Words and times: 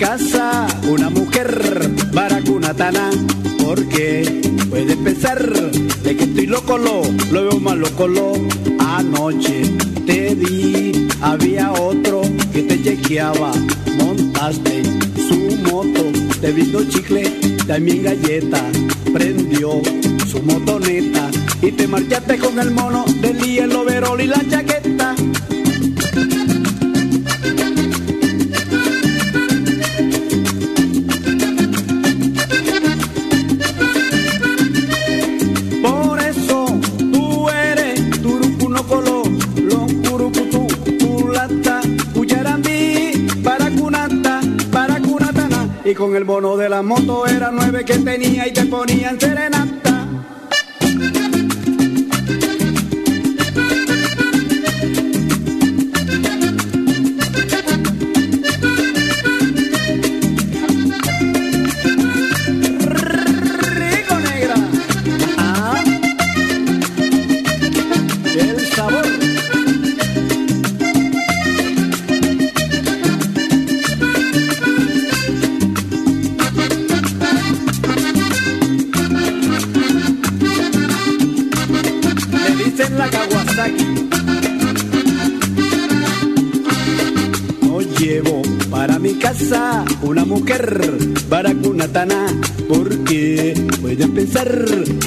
Casa 0.00 0.66
una 0.88 1.10
mujer 1.10 1.90
baracunatana 2.12 3.10
porque 3.64 4.40
puede 4.70 4.96
pensar 4.96 5.38
de 6.02 6.16
que 6.16 6.24
estoy 6.24 6.46
loco 6.46 6.78
lo, 6.78 7.02
lo 7.32 7.48
veo 7.48 7.60
más 7.60 7.76
loco 7.76 8.08
lo. 8.08 8.32
Anoche 8.78 9.62
te 10.06 10.34
di 10.34 11.08
había 11.20 11.72
otro 11.72 12.22
que 12.52 12.62
te 12.62 12.82
chequeaba. 12.82 13.52
Montaste 13.98 14.82
su 15.28 15.56
moto 15.70 16.02
te 16.40 16.52
visto 16.52 16.82
chicle 16.84 17.30
también 17.66 18.02
galleta. 18.02 18.62
Prendió 19.12 19.82
su 20.30 20.42
motoneta 20.42 21.30
y 21.62 21.72
te 21.72 21.86
marchaste 21.86 22.38
con 22.38 22.58
el 22.58 22.70
mono 22.70 23.04
del 23.20 23.38
hielo 23.38 23.84
verol 23.84 24.20
y 24.20 24.26
la 24.26 24.42
chaqueta 24.48 25.14
con 45.94 46.14
el 46.14 46.24
bono 46.24 46.56
de 46.56 46.68
la 46.68 46.82
moto 46.82 47.26
era 47.26 47.50
nueve 47.50 47.84
que 47.84 47.98
tenía 47.98 48.46
y 48.46 48.52
te 48.52 48.64
ponían 48.66 49.18
serenata. 49.18 49.89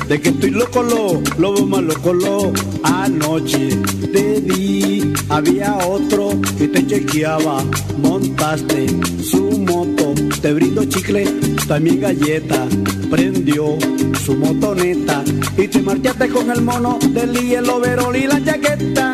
De 0.07 0.21
que 0.21 0.29
estoy 0.29 0.51
loco 0.51 0.83
lo 0.83 1.21
lobo 1.37 1.65
más 1.65 1.83
loco 1.83 2.13
lo 2.13 2.53
anoche 2.83 3.69
te 4.11 4.41
di 4.41 5.13
había 5.29 5.77
otro 5.77 6.29
que 6.57 6.67
te 6.67 6.85
chequeaba 6.85 7.63
montaste 7.97 8.87
su 9.21 9.59
moto 9.59 10.13
te 10.41 10.53
brindo 10.53 10.85
chicle 10.85 11.25
también 11.67 12.01
galleta 12.01 12.67
prendió 13.09 13.77
su 14.23 14.35
motoneta. 14.35 15.23
Y 15.57 15.67
te 15.67 15.81
marchaste 15.81 16.29
con 16.29 16.49
el 16.49 16.61
mono 16.61 16.97
del 17.09 17.33
hielo 17.33 17.79
verol 17.79 18.15
y 18.15 18.25
la 18.25 18.43
chaqueta 18.43 19.13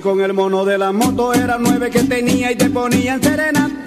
con 0.00 0.20
el 0.20 0.32
mono 0.32 0.64
de 0.64 0.78
la 0.78 0.92
moto 0.92 1.34
era 1.34 1.58
nueve 1.58 1.90
que 1.90 2.02
tenía 2.02 2.50
y 2.50 2.56
te 2.56 2.70
ponían 2.70 3.22
serenata. 3.22 3.83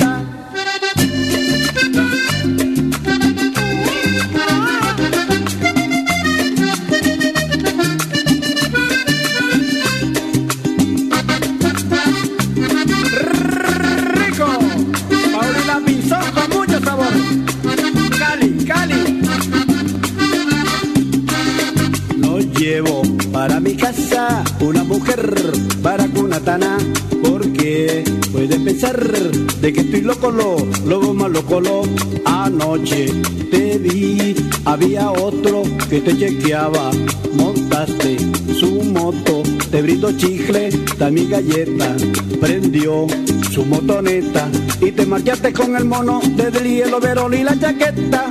De 29.68 29.74
que 29.74 29.82
estoy 29.82 30.00
loco 30.00 30.32
lo 30.32 30.56
lobo 30.88 31.14
más 31.14 31.30
loco 31.30 31.60
lo 31.60 31.82
anoche 32.24 33.08
te 33.52 33.78
vi 33.78 34.34
había 34.64 35.12
otro 35.12 35.64
que 35.90 36.00
te 36.00 36.18
chequeaba. 36.18 36.92
Montaste 37.34 38.18
su 38.54 38.82
moto 38.84 39.44
te 39.70 39.82
brindó 39.82 40.14
chicle 40.14 40.70
también 40.98 41.30
galleta. 41.30 41.98
Prendió 42.40 43.08
su 43.52 43.66
motoneta 43.66 44.48
y 44.80 44.94
te 44.94 45.06
marchaste 45.06 45.52
con 45.52 45.76
el 45.76 45.84
mono 45.84 46.22
desde 46.38 46.60
el 46.60 46.64
hielo 46.64 47.02
verón 47.02 47.34
y 47.34 47.44
la 47.44 47.60
chaqueta. 47.60 48.24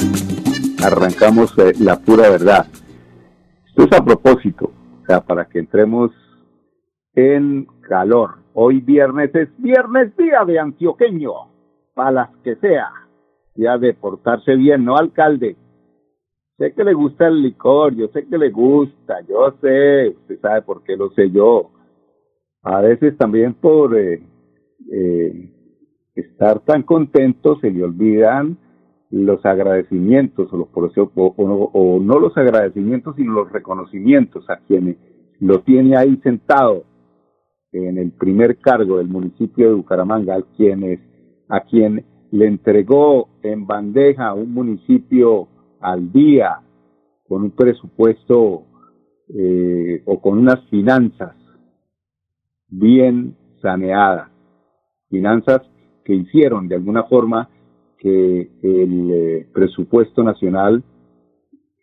Arrancamos 0.82 1.52
eh, 1.58 1.74
la 1.80 1.98
pura 1.98 2.30
verdad. 2.30 2.66
Esto 3.68 3.84
es 3.84 3.92
a 3.92 4.02
propósito 4.02 4.72
para 5.26 5.44
que 5.44 5.58
entremos 5.58 6.12
en 7.14 7.66
calor. 7.86 8.45
Hoy 8.58 8.80
viernes 8.80 9.34
es 9.34 9.50
viernes 9.58 10.16
día 10.16 10.42
de 10.46 10.58
antioqueño, 10.58 11.30
para 11.92 12.10
las 12.10 12.36
que 12.38 12.56
sea, 12.56 12.90
día 13.54 13.76
de 13.76 13.92
portarse 13.92 14.56
bien, 14.56 14.82
¿no, 14.82 14.96
alcalde? 14.96 15.56
Sé 16.56 16.72
que 16.72 16.82
le 16.82 16.94
gusta 16.94 17.26
el 17.26 17.42
licor, 17.42 17.94
yo 17.94 18.08
sé 18.08 18.26
que 18.26 18.38
le 18.38 18.48
gusta, 18.48 19.20
yo 19.28 19.54
sé, 19.60 20.08
usted 20.08 20.40
sabe 20.40 20.62
por 20.62 20.82
qué 20.84 20.96
lo 20.96 21.10
sé 21.10 21.30
yo. 21.30 21.70
A 22.62 22.80
veces 22.80 23.18
también 23.18 23.52
por 23.52 23.94
eh, 23.94 24.22
eh, 24.90 25.50
estar 26.14 26.60
tan 26.60 26.82
contento 26.82 27.58
se 27.60 27.70
le 27.70 27.84
olvidan 27.84 28.56
los 29.10 29.44
agradecimientos 29.44 30.50
o, 30.50 30.56
los, 30.56 30.96
o, 30.96 31.10
o, 31.74 32.00
no 32.00 32.18
los 32.18 32.34
agradecimientos, 32.38 33.16
sino 33.16 33.34
los 33.34 33.52
reconocimientos 33.52 34.48
a 34.48 34.60
quienes 34.60 34.96
lo 35.40 35.60
tiene 35.60 35.94
ahí 35.94 36.16
sentado 36.22 36.84
en 37.72 37.98
el 37.98 38.12
primer 38.12 38.58
cargo 38.58 38.98
del 38.98 39.08
municipio 39.08 39.68
de 39.68 39.74
Bucaramanga, 39.74 40.36
a 40.36 40.42
quienes 40.56 41.00
a 41.48 41.60
quien 41.60 42.04
le 42.30 42.46
entregó 42.46 43.28
en 43.42 43.66
bandeja 43.66 44.34
un 44.34 44.52
municipio 44.52 45.48
al 45.80 46.10
día 46.12 46.60
con 47.28 47.42
un 47.42 47.50
presupuesto 47.50 48.64
eh, 49.28 50.02
o 50.04 50.20
con 50.20 50.38
unas 50.38 50.60
finanzas 50.68 51.34
bien 52.68 53.36
saneadas, 53.62 54.30
finanzas 55.08 55.62
que 56.04 56.14
hicieron 56.14 56.68
de 56.68 56.76
alguna 56.76 57.04
forma 57.04 57.48
que 57.98 58.50
el 58.62 59.10
eh, 59.12 59.48
presupuesto 59.52 60.22
nacional 60.22 60.82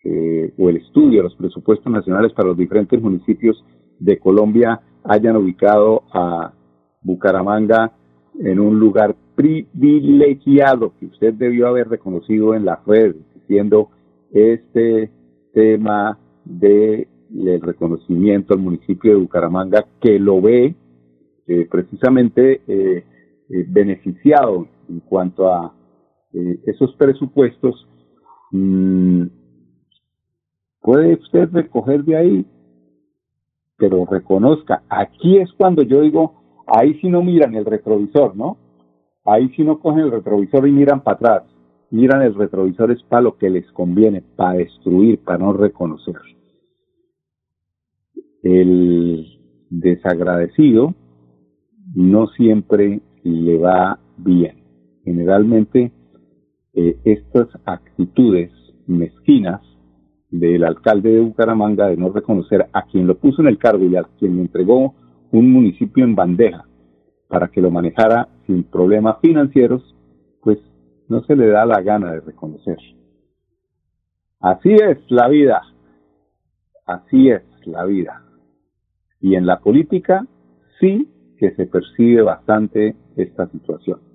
eh, 0.03 0.53
o 0.57 0.69
el 0.69 0.77
estudio 0.77 1.19
de 1.19 1.23
los 1.23 1.35
presupuestos 1.35 1.91
nacionales 1.91 2.33
para 2.33 2.49
los 2.49 2.57
diferentes 2.57 3.01
municipios 3.01 3.63
de 3.99 4.19
Colombia 4.19 4.81
hayan 5.03 5.35
ubicado 5.37 6.03
a 6.13 6.53
Bucaramanga 7.01 7.91
en 8.39 8.59
un 8.59 8.79
lugar 8.79 9.15
privilegiado 9.35 10.93
que 10.99 11.07
usted 11.07 11.33
debió 11.33 11.67
haber 11.67 11.89
reconocido 11.89 12.55
en 12.55 12.65
la 12.65 12.81
red, 12.85 13.15
diciendo 13.35 13.89
este 14.31 15.11
tema 15.53 16.17
de 16.45 17.07
el 17.35 17.61
reconocimiento 17.61 18.53
al 18.53 18.59
municipio 18.59 19.11
de 19.11 19.19
Bucaramanga 19.19 19.85
que 19.99 20.19
lo 20.19 20.41
ve 20.41 20.75
eh, 21.47 21.67
precisamente 21.69 22.61
eh, 22.67 23.03
eh, 23.49 23.65
beneficiado 23.67 24.67
en 24.87 24.99
cuanto 25.01 25.51
a 25.51 25.73
esos 26.65 26.95
presupuestos, 26.95 27.87
mm, 28.51 29.25
puede 30.81 31.13
usted 31.13 31.47
recoger 31.51 32.03
de 32.03 32.17
ahí, 32.17 32.45
pero 33.83 34.05
reconozca, 34.05 34.81
aquí 34.87 35.39
es 35.39 35.51
cuando 35.57 35.83
yo 35.83 35.99
digo, 35.99 36.35
ahí 36.67 36.93
sí 37.01 37.09
no 37.09 37.21
miran 37.21 37.53
el 37.53 37.65
retrovisor, 37.65 38.33
¿no? 38.33 38.55
Ahí 39.25 39.49
sí 39.57 39.63
no 39.65 39.79
cogen 39.79 40.05
el 40.05 40.11
retrovisor 40.11 40.65
y 40.65 40.71
miran 40.71 41.03
para 41.03 41.15
atrás, 41.15 41.43
miran 41.91 42.21
el 42.21 42.33
retrovisor 42.33 42.91
es 42.91 43.03
para 43.03 43.23
lo 43.23 43.37
que 43.37 43.49
les 43.49 43.69
conviene, 43.73 44.23
para 44.37 44.59
destruir, 44.59 45.19
para 45.19 45.39
no 45.39 45.51
reconocer. 45.51 46.15
El 48.41 49.27
desagradecido 49.69 50.93
no 51.93 52.27
siempre 52.27 53.01
le 53.23 53.57
va 53.57 53.99
bien. 54.15 54.63
Generalmente 55.03 55.91
eh, 56.73 56.97
estas 57.03 57.49
actitudes 57.65 58.49
mezquinas 58.87 59.59
del 60.33 60.63
alcalde 60.63 61.11
de 61.11 61.19
Bucaramanga 61.19 61.87
de 61.87 61.97
no 61.97 62.09
reconocer 62.09 62.67
a 62.73 62.87
quien 62.87 63.05
lo 63.05 63.15
puso 63.19 63.43
en 63.43 63.49
el 63.49 63.59
cargo 63.59 63.85
y 63.85 63.95
a 63.95 64.03
quien 64.17 64.35
le 64.35 64.41
entregó 64.41 64.95
un 65.31 65.51
municipio 65.51 66.03
en 66.03 66.15
bandeja 66.15 66.65
para 67.27 67.49
que 67.49 67.61
lo 67.61 67.69
manejara 67.69 68.29
sin 68.47 68.63
problemas 68.63 69.17
financieros, 69.21 69.95
pues 70.41 70.57
no 71.07 71.23
se 71.25 71.35
le 71.35 71.47
da 71.49 71.67
la 71.67 71.81
gana 71.81 72.13
de 72.13 72.21
reconocer. 72.21 72.77
Así 74.39 74.73
es 74.73 74.97
la 75.09 75.27
vida, 75.27 75.61
así 76.87 77.29
es 77.29 77.43
la 77.65 77.85
vida. 77.85 78.23
Y 79.21 79.35
en 79.35 79.45
la 79.45 79.59
política 79.59 80.25
sí 80.79 81.09
que 81.37 81.51
se 81.51 81.67
percibe 81.67 82.23
bastante 82.23 82.95
esta 83.15 83.47
situación. 83.49 84.12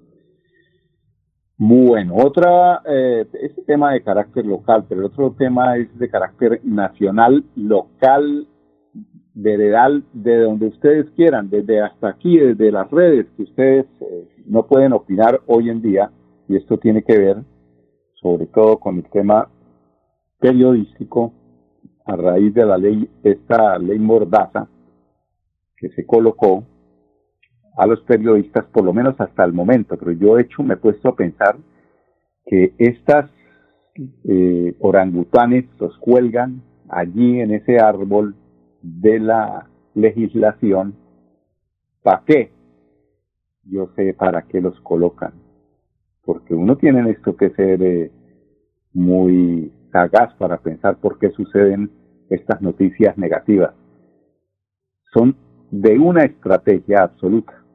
Bueno, 1.60 2.14
otra, 2.14 2.82
eh, 2.88 3.26
este 3.42 3.62
tema 3.62 3.92
de 3.92 4.04
carácter 4.04 4.46
local, 4.46 4.84
pero 4.88 5.00
el 5.00 5.06
otro 5.06 5.34
tema 5.36 5.76
es 5.76 5.88
de 5.98 6.08
carácter 6.08 6.60
nacional, 6.62 7.44
local, 7.56 8.46
veredal, 9.34 10.04
de 10.12 10.38
donde 10.38 10.68
ustedes 10.68 11.10
quieran, 11.16 11.50
desde 11.50 11.80
hasta 11.80 12.10
aquí, 12.10 12.38
desde 12.38 12.70
las 12.70 12.88
redes, 12.92 13.26
que 13.36 13.42
ustedes 13.42 13.86
eh, 14.00 14.28
no 14.46 14.68
pueden 14.68 14.92
opinar 14.92 15.40
hoy 15.46 15.68
en 15.68 15.82
día, 15.82 16.12
y 16.48 16.54
esto 16.54 16.78
tiene 16.78 17.02
que 17.02 17.18
ver 17.18 17.38
sobre 18.20 18.46
todo 18.46 18.78
con 18.78 18.98
el 18.98 19.10
tema 19.10 19.48
periodístico 20.38 21.32
a 22.04 22.14
raíz 22.14 22.54
de 22.54 22.66
la 22.66 22.78
ley, 22.78 23.10
esta 23.24 23.78
ley 23.78 23.98
mordaza 23.98 24.68
que 25.76 25.88
se 25.90 26.06
colocó 26.06 26.62
a 27.78 27.86
los 27.86 28.00
periodistas, 28.00 28.64
por 28.66 28.84
lo 28.84 28.92
menos 28.92 29.14
hasta 29.20 29.44
el 29.44 29.52
momento, 29.52 29.96
pero 29.96 30.10
yo 30.10 30.36
he 30.36 30.42
hecho, 30.42 30.64
me 30.64 30.74
he 30.74 30.76
puesto 30.78 31.10
a 31.10 31.14
pensar 31.14 31.56
que 32.44 32.74
estas 32.76 33.30
eh, 34.24 34.74
orangutanes 34.80 35.64
los 35.78 35.96
cuelgan 35.98 36.60
allí 36.88 37.40
en 37.40 37.52
ese 37.52 37.78
árbol 37.78 38.34
de 38.82 39.20
la 39.20 39.68
legislación. 39.94 40.96
¿Para 42.02 42.24
qué? 42.26 42.50
Yo 43.62 43.90
sé 43.94 44.12
para 44.12 44.42
qué 44.42 44.60
los 44.60 44.78
colocan. 44.80 45.34
Porque 46.24 46.54
uno 46.54 46.76
tiene 46.78 47.08
esto 47.10 47.36
que 47.36 47.50
ser 47.50 47.80
eh, 47.80 48.10
muy 48.92 49.72
sagaz 49.92 50.34
para 50.34 50.58
pensar 50.58 50.96
por 50.96 51.20
qué 51.20 51.30
suceden 51.30 51.92
estas 52.28 52.60
noticias 52.60 53.16
negativas. 53.16 53.72
Son 55.12 55.36
de 55.70 55.96
una 55.96 56.24
estrategia 56.24 57.04
absoluta 57.04 57.67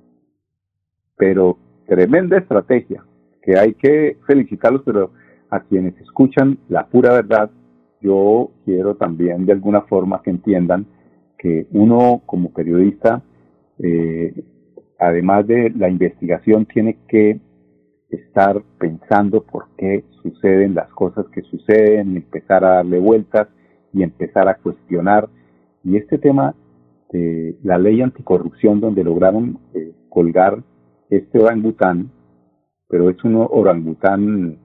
pero 1.18 1.58
tremenda 1.88 2.38
estrategia 2.38 3.04
que 3.42 3.58
hay 3.60 3.74
que 3.74 4.18
felicitarlos, 4.26 4.82
pero 4.86 5.12
a 5.50 5.60
quienes 5.62 6.00
escuchan 6.00 6.58
la 6.70 6.88
pura 6.88 7.14
verdad, 7.14 7.52
yo 8.02 8.52
quiero 8.66 8.96
también 8.96 9.46
de 9.46 9.54
alguna 9.54 9.82
forma 9.82 10.22
que 10.22 10.32
entiendan 10.32 10.86
que 11.38 11.68
uno 11.72 12.22
como 12.26 12.54
periodista, 12.54 13.22
eh, 13.80 14.34
además 14.98 15.46
de 15.46 15.72
la 15.72 15.90
investigación, 15.90 16.66
tiene 16.66 16.98
que 17.08 17.40
estar 18.10 18.62
pensando 18.80 19.44
por 19.44 19.68
qué 19.78 20.06
suceden 20.22 20.76
las 20.76 20.90
cosas 20.90 21.26
que 21.34 21.42
suceden, 21.42 22.16
empezar 22.16 22.64
a 22.64 22.76
darle 22.76 23.00
vueltas 23.00 23.48
y 23.94 24.04
empezar 24.04 24.48
a 24.48 24.56
cuestionar. 24.56 25.30
Y 25.84 25.98
este 25.98 26.18
tema 26.18 26.56
de 27.12 27.58
la 27.64 27.78
ley 27.78 28.02
anticorrupción, 28.02 28.80
donde 28.80 29.04
lograron 29.04 29.60
eh, 29.74 29.92
colgar 30.10 30.64
este 31.16 31.40
orangután, 31.40 32.12
pero 32.88 33.10
es 33.10 33.24
un 33.24 33.36
orangután 33.50 34.58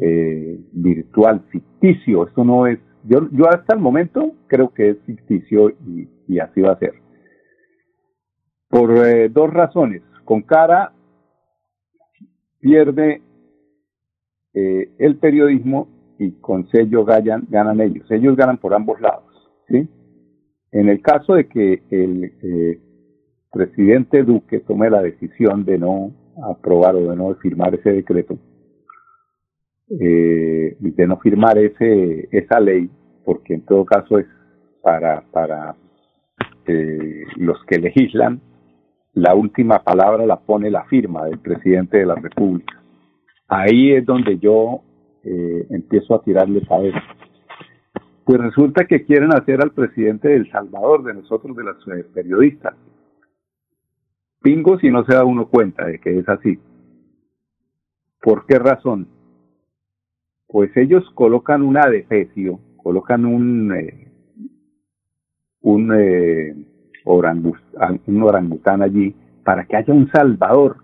eh, 0.00 0.60
virtual, 0.72 1.44
ficticio. 1.50 2.26
Esto 2.26 2.44
no 2.44 2.66
es, 2.66 2.78
yo, 3.04 3.28
yo 3.32 3.48
hasta 3.48 3.74
el 3.74 3.80
momento 3.80 4.32
creo 4.46 4.72
que 4.72 4.90
es 4.90 4.98
ficticio 5.04 5.70
y, 5.70 6.38
así 6.38 6.60
va 6.60 6.72
a 6.72 6.78
ser. 6.78 6.94
Por 8.68 8.96
eh, 9.06 9.28
dos 9.28 9.52
razones. 9.52 10.02
Con 10.24 10.42
cara 10.42 10.92
pierde 12.60 13.20
eh, 14.54 14.94
el 14.98 15.16
periodismo 15.16 15.88
y 16.18 16.32
con 16.40 16.68
sello 16.70 17.04
ganan, 17.04 17.46
ganan 17.50 17.80
ellos. 17.80 18.10
Ellos 18.10 18.36
ganan 18.36 18.58
por 18.58 18.72
ambos 18.72 19.00
lados. 19.00 19.24
¿sí? 19.68 19.88
En 20.70 20.88
el 20.88 21.02
caso 21.02 21.34
de 21.34 21.48
que 21.48 21.82
el 21.90 22.32
presidente 23.52 24.22
Duque 24.22 24.60
tome 24.60 24.90
la 24.90 25.02
decisión 25.02 25.64
de 25.64 25.78
no 25.78 26.12
aprobar 26.42 26.96
o 26.96 27.10
de 27.10 27.16
no 27.16 27.34
firmar 27.36 27.74
ese 27.74 27.90
decreto, 27.92 28.38
eh, 30.00 30.76
de 30.80 31.06
no 31.06 31.18
firmar 31.18 31.58
ese 31.58 32.28
esa 32.32 32.58
ley, 32.58 32.90
porque 33.24 33.54
en 33.54 33.64
todo 33.66 33.84
caso 33.84 34.18
es 34.18 34.26
para, 34.82 35.22
para 35.30 35.76
eh, 36.66 37.24
los 37.36 37.62
que 37.66 37.78
legislan, 37.78 38.40
la 39.14 39.34
última 39.34 39.82
palabra 39.84 40.24
la 40.24 40.40
pone 40.40 40.70
la 40.70 40.84
firma 40.84 41.26
del 41.26 41.38
presidente 41.38 41.98
de 41.98 42.06
la 42.06 42.14
República. 42.14 42.80
Ahí 43.48 43.92
es 43.92 44.06
donde 44.06 44.38
yo 44.38 44.80
eh, 45.24 45.66
empiezo 45.70 46.14
a 46.14 46.22
tirarle 46.22 46.62
cabeza. 46.66 47.02
Pues 48.24 48.40
resulta 48.40 48.86
que 48.86 49.04
quieren 49.04 49.34
hacer 49.34 49.60
al 49.60 49.72
presidente 49.72 50.28
del 50.28 50.50
Salvador, 50.50 51.04
de 51.04 51.14
nosotros, 51.14 51.54
de 51.56 51.64
los 51.64 51.76
eh, 51.88 52.06
periodistas, 52.14 52.74
pingo 54.42 54.78
si 54.78 54.90
no 54.90 55.04
se 55.04 55.14
da 55.14 55.24
uno 55.24 55.46
cuenta 55.46 55.86
de 55.86 55.98
que 55.98 56.18
es 56.18 56.28
así. 56.28 56.58
¿Por 58.20 58.46
qué 58.46 58.58
razón? 58.58 59.08
Pues 60.46 60.76
ellos 60.76 61.04
colocan 61.14 61.62
un 61.62 61.76
adefesio, 61.76 62.60
colocan 62.76 63.24
un, 63.24 63.74
eh, 63.74 64.12
un, 65.62 65.92
eh, 65.94 66.54
un 67.04 68.22
orangután 68.22 68.82
allí 68.82 69.14
para 69.44 69.64
que 69.64 69.76
haya 69.76 69.92
un 69.92 70.10
salvador, 70.10 70.76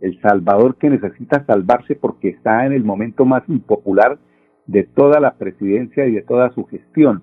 el 0.00 0.20
salvador 0.20 0.76
que 0.76 0.90
necesita 0.90 1.44
salvarse 1.46 1.96
porque 1.96 2.28
está 2.28 2.66
en 2.66 2.72
el 2.72 2.84
momento 2.84 3.24
más 3.24 3.42
impopular 3.48 4.18
de 4.66 4.84
toda 4.84 5.20
la 5.20 5.34
presidencia 5.34 6.06
y 6.06 6.12
de 6.12 6.22
toda 6.22 6.52
su 6.52 6.64
gestión. 6.66 7.22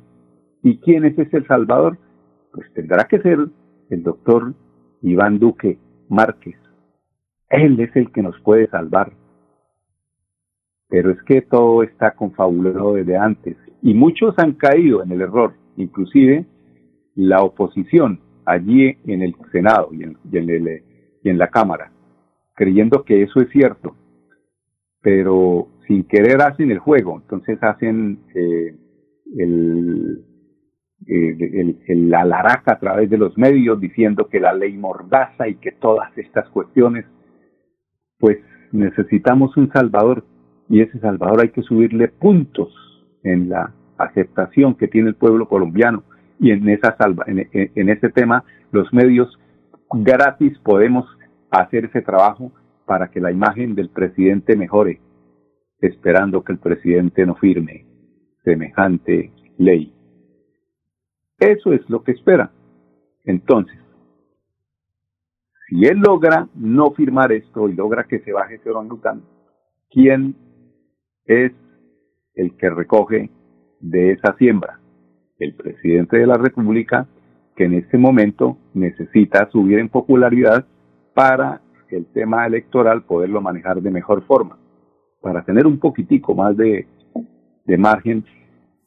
¿Y 0.63 0.79
quién 0.79 1.05
es 1.05 1.17
ese 1.17 1.43
salvador? 1.45 1.97
Pues 2.51 2.71
tendrá 2.73 3.05
que 3.05 3.19
ser 3.21 3.39
el 3.89 4.03
doctor 4.03 4.53
Iván 5.01 5.39
Duque 5.39 5.77
Márquez. 6.09 6.55
Él 7.49 7.79
es 7.79 7.95
el 7.95 8.11
que 8.11 8.21
nos 8.21 8.39
puede 8.41 8.67
salvar. 8.67 9.11
Pero 10.87 11.11
es 11.11 11.21
que 11.23 11.41
todo 11.41 11.83
está 11.83 12.11
confabulado 12.11 12.95
desde 12.95 13.17
antes 13.17 13.57
y 13.81 13.93
muchos 13.93 14.35
han 14.37 14.53
caído 14.53 15.03
en 15.03 15.11
el 15.11 15.21
error, 15.21 15.53
inclusive 15.77 16.45
la 17.15 17.41
oposición 17.41 18.19
allí 18.45 18.97
en 19.05 19.21
el 19.21 19.35
Senado 19.51 19.89
y 19.91 20.03
en, 20.03 20.17
y 20.31 21.29
en, 21.29 21.37
la 21.37 21.47
Cámara, 21.47 21.91
creyendo 22.55 23.03
que 23.03 23.23
eso 23.23 23.39
es 23.41 23.49
cierto, 23.49 23.95
pero 25.01 25.67
sin 25.87 26.03
querer 26.03 26.41
hacen 26.41 26.71
el 26.71 26.79
juego, 26.79 27.21
entonces 27.21 27.57
hacen 27.61 28.19
eh, 28.35 28.75
el, 29.37 30.23
el, 31.07 31.79
el, 31.87 32.13
alaraca 32.13 32.73
a 32.73 32.79
través 32.79 33.09
de 33.09 33.17
los 33.17 33.37
medios 33.37 33.79
diciendo 33.79 34.27
que 34.29 34.39
la 34.39 34.53
ley 34.53 34.77
mordaza 34.77 35.47
y 35.47 35.55
que 35.55 35.71
todas 35.71 36.15
estas 36.17 36.47
cuestiones, 36.49 37.05
pues 38.19 38.37
necesitamos 38.71 39.55
un 39.57 39.71
Salvador. 39.71 40.23
y 40.69 40.81
ese 40.81 40.99
Salvador 40.99 41.41
hay 41.41 41.49
que 41.49 41.63
subirle 41.63 42.07
puntos 42.07 42.73
en 43.23 43.49
la 43.49 43.73
aceptación 43.97 44.75
que 44.75 44.87
tiene 44.87 45.09
el 45.09 45.15
pueblo 45.15 45.47
colombiano 45.47 46.03
y 46.39 46.51
en 46.51 46.67
esa 46.69 46.95
salva, 46.97 47.25
en 47.27 47.89
ese 47.89 48.09
tema 48.09 48.43
los 48.71 48.91
medios 48.93 49.37
gratis 49.93 50.57
podemos 50.59 51.05
hacer 51.51 51.85
ese 51.85 52.01
trabajo 52.01 52.51
para 52.85 53.09
que 53.09 53.19
la 53.19 53.31
imagen 53.31 53.75
del 53.75 53.89
presidente 53.89 54.55
mejore, 54.55 54.99
esperando 55.79 56.43
que 56.43 56.53
el 56.53 56.59
presidente 56.59 57.25
no 57.25 57.35
firme 57.35 57.85
semejante 58.43 59.31
ley. 59.57 59.93
Eso 61.41 61.73
es 61.73 61.81
lo 61.89 62.03
que 62.03 62.11
espera. 62.11 62.51
Entonces, 63.25 63.75
si 65.67 65.85
él 65.85 65.97
logra 65.97 66.47
no 66.53 66.91
firmar 66.91 67.31
esto 67.31 67.67
y 67.67 67.73
logra 67.73 68.03
que 68.03 68.19
se 68.19 68.31
baje 68.31 68.55
ese 68.55 68.69
orangután, 68.69 69.23
¿quién 69.89 70.35
es 71.25 71.51
el 72.35 72.55
que 72.57 72.69
recoge 72.69 73.31
de 73.79 74.11
esa 74.11 74.37
siembra? 74.37 74.79
El 75.39 75.55
presidente 75.55 76.17
de 76.17 76.27
la 76.27 76.37
República, 76.37 77.07
que 77.55 77.63
en 77.63 77.73
este 77.73 77.97
momento 77.97 78.59
necesita 78.75 79.49
subir 79.49 79.79
en 79.79 79.89
popularidad 79.89 80.67
para 81.15 81.59
el 81.89 82.05
tema 82.13 82.45
electoral 82.45 83.01
poderlo 83.01 83.41
manejar 83.41 83.81
de 83.81 83.89
mejor 83.89 84.23
forma, 84.27 84.59
para 85.19 85.43
tener 85.43 85.65
un 85.65 85.79
poquitico 85.79 86.35
más 86.35 86.55
de, 86.55 86.85
de 87.65 87.77
margen 87.79 88.23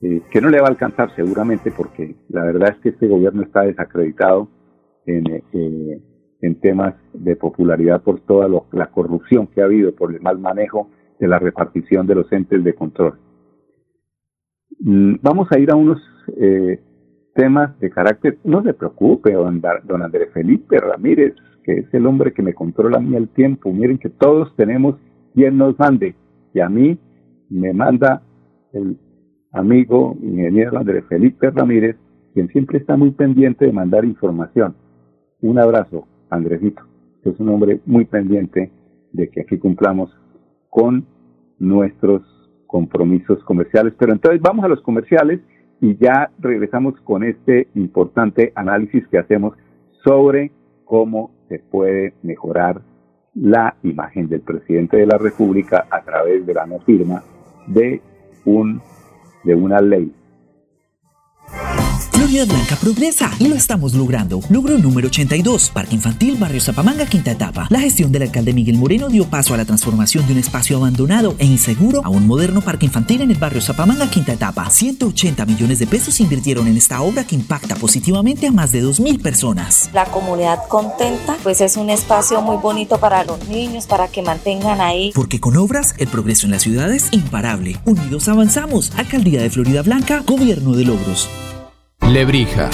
eh, 0.04 0.20
que 0.30 0.40
no 0.42 0.50
le 0.50 0.60
va 0.60 0.66
a 0.66 0.70
alcanzar 0.70 1.14
seguramente 1.16 1.72
porque 1.74 2.14
la 2.28 2.44
verdad 2.44 2.72
es 2.72 2.78
que 2.82 2.88
este 2.90 3.08
gobierno 3.08 3.42
está 3.42 3.62
desacreditado 3.62 4.50
en, 5.06 5.24
eh, 5.26 6.02
en 6.42 6.60
temas 6.60 6.94
de 7.14 7.36
popularidad 7.36 8.02
por 8.02 8.20
toda 8.20 8.46
la 8.72 8.90
corrupción 8.90 9.46
que 9.46 9.62
ha 9.62 9.64
habido, 9.64 9.94
por 9.94 10.12
el 10.14 10.20
mal 10.20 10.38
manejo 10.38 10.90
de 11.18 11.26
la 11.26 11.38
repartición 11.38 12.06
de 12.06 12.16
los 12.16 12.30
entes 12.32 12.62
de 12.62 12.74
control. 12.74 13.18
Mm, 14.80 15.14
vamos 15.22 15.50
a 15.50 15.58
ir 15.58 15.70
a 15.70 15.76
unos 15.76 16.02
eh, 16.36 16.82
temas 17.34 17.78
de 17.80 17.88
carácter, 17.88 18.36
no 18.44 18.62
se 18.62 18.74
preocupe, 18.74 19.32
don, 19.32 19.62
don 19.84 20.02
Andrés 20.02 20.28
Felipe 20.34 20.80
Ramírez, 20.80 21.34
que 21.62 21.78
es 21.78 21.94
el 21.94 22.04
hombre 22.04 22.34
que 22.34 22.42
me 22.42 22.52
controla 22.52 22.98
a 22.98 23.00
mí 23.00 23.16
el 23.16 23.30
tiempo. 23.30 23.72
Miren 23.72 23.96
que 23.96 24.10
todos 24.10 24.54
tenemos 24.54 24.96
quien 25.32 25.56
nos 25.56 25.78
mande, 25.78 26.14
y 26.52 26.60
a 26.60 26.68
mí 26.68 26.98
me 27.48 27.72
manda 27.72 28.22
el 28.74 28.98
amigo 29.54 30.16
ingeniero 30.20 30.76
Andrés 30.76 31.04
Felipe 31.08 31.50
Ramírez, 31.50 31.96
quien 32.34 32.48
siempre 32.48 32.78
está 32.78 32.96
muy 32.96 33.12
pendiente 33.12 33.64
de 33.64 33.72
mandar 33.72 34.04
información. 34.04 34.74
Un 35.40 35.58
abrazo, 35.58 36.06
Andresito, 36.28 36.82
que 37.22 37.30
es 37.30 37.40
un 37.40 37.48
hombre 37.48 37.80
muy 37.86 38.04
pendiente 38.04 38.70
de 39.12 39.28
que 39.28 39.42
aquí 39.42 39.58
cumplamos 39.58 40.10
con 40.68 41.06
nuestros 41.58 42.22
compromisos 42.66 43.42
comerciales. 43.44 43.94
Pero 43.96 44.12
entonces 44.12 44.40
vamos 44.42 44.64
a 44.64 44.68
los 44.68 44.80
comerciales 44.82 45.40
y 45.80 45.96
ya 45.96 46.30
regresamos 46.40 46.98
con 47.02 47.22
este 47.22 47.68
importante 47.74 48.52
análisis 48.56 49.06
que 49.06 49.18
hacemos 49.18 49.54
sobre 50.02 50.50
cómo 50.84 51.30
se 51.48 51.60
puede 51.60 52.14
mejorar 52.22 52.82
la 53.34 53.76
imagen 53.84 54.28
del 54.28 54.40
presidente 54.40 54.96
de 54.96 55.06
la 55.06 55.18
República 55.18 55.86
a 55.90 56.02
través 56.02 56.44
de 56.44 56.54
la 56.54 56.66
no 56.66 56.80
firma 56.80 57.22
de 57.68 58.00
un 58.44 58.80
de 59.44 59.54
una 59.54 59.80
ley 59.80 60.10
Florida 62.24 62.46
Blanca 62.46 62.76
progresa 62.76 63.30
y 63.38 63.48
lo 63.48 63.54
estamos 63.54 63.92
logrando. 63.92 64.40
Logro 64.48 64.78
número 64.78 65.08
82, 65.08 65.68
Parque 65.68 65.94
Infantil, 65.94 66.36
Barrio 66.36 66.58
Zapamanga, 66.58 67.04
quinta 67.04 67.32
etapa. 67.32 67.66
La 67.68 67.80
gestión 67.80 68.12
del 68.12 68.22
alcalde 68.22 68.54
Miguel 68.54 68.78
Moreno 68.78 69.10
dio 69.10 69.26
paso 69.26 69.52
a 69.52 69.58
la 69.58 69.66
transformación 69.66 70.26
de 70.26 70.32
un 70.32 70.38
espacio 70.38 70.78
abandonado 70.78 71.34
e 71.38 71.44
inseguro 71.44 72.00
a 72.02 72.08
un 72.08 72.26
moderno 72.26 72.62
parque 72.62 72.86
infantil 72.86 73.20
en 73.20 73.30
el 73.30 73.36
barrio 73.36 73.60
Zapamanga, 73.60 74.08
quinta 74.08 74.32
etapa. 74.32 74.70
180 74.70 75.44
millones 75.44 75.80
de 75.80 75.86
pesos 75.86 76.14
se 76.14 76.22
invirtieron 76.22 76.66
en 76.66 76.78
esta 76.78 77.02
obra 77.02 77.24
que 77.24 77.34
impacta 77.34 77.76
positivamente 77.76 78.46
a 78.46 78.52
más 78.52 78.72
de 78.72 78.82
2.000 78.82 79.20
personas. 79.20 79.90
La 79.92 80.06
comunidad 80.06 80.60
contenta, 80.68 81.36
pues 81.42 81.60
es 81.60 81.76
un 81.76 81.90
espacio 81.90 82.40
muy 82.40 82.56
bonito 82.56 82.96
para 82.96 83.22
los 83.24 83.46
niños, 83.48 83.86
para 83.86 84.08
que 84.08 84.22
mantengan 84.22 84.80
ahí. 84.80 85.12
Porque 85.14 85.40
con 85.40 85.58
obras, 85.58 85.94
el 85.98 86.08
progreso 86.08 86.46
en 86.46 86.52
la 86.52 86.58
ciudad 86.58 86.90
es 86.90 87.08
imparable. 87.10 87.76
Unidos 87.84 88.28
avanzamos. 88.28 88.92
Alcaldía 88.96 89.42
de 89.42 89.50
Florida 89.50 89.82
Blanca, 89.82 90.22
Gobierno 90.26 90.72
de 90.72 90.84
Logros. 90.86 91.28
Lebrija. 92.08 92.68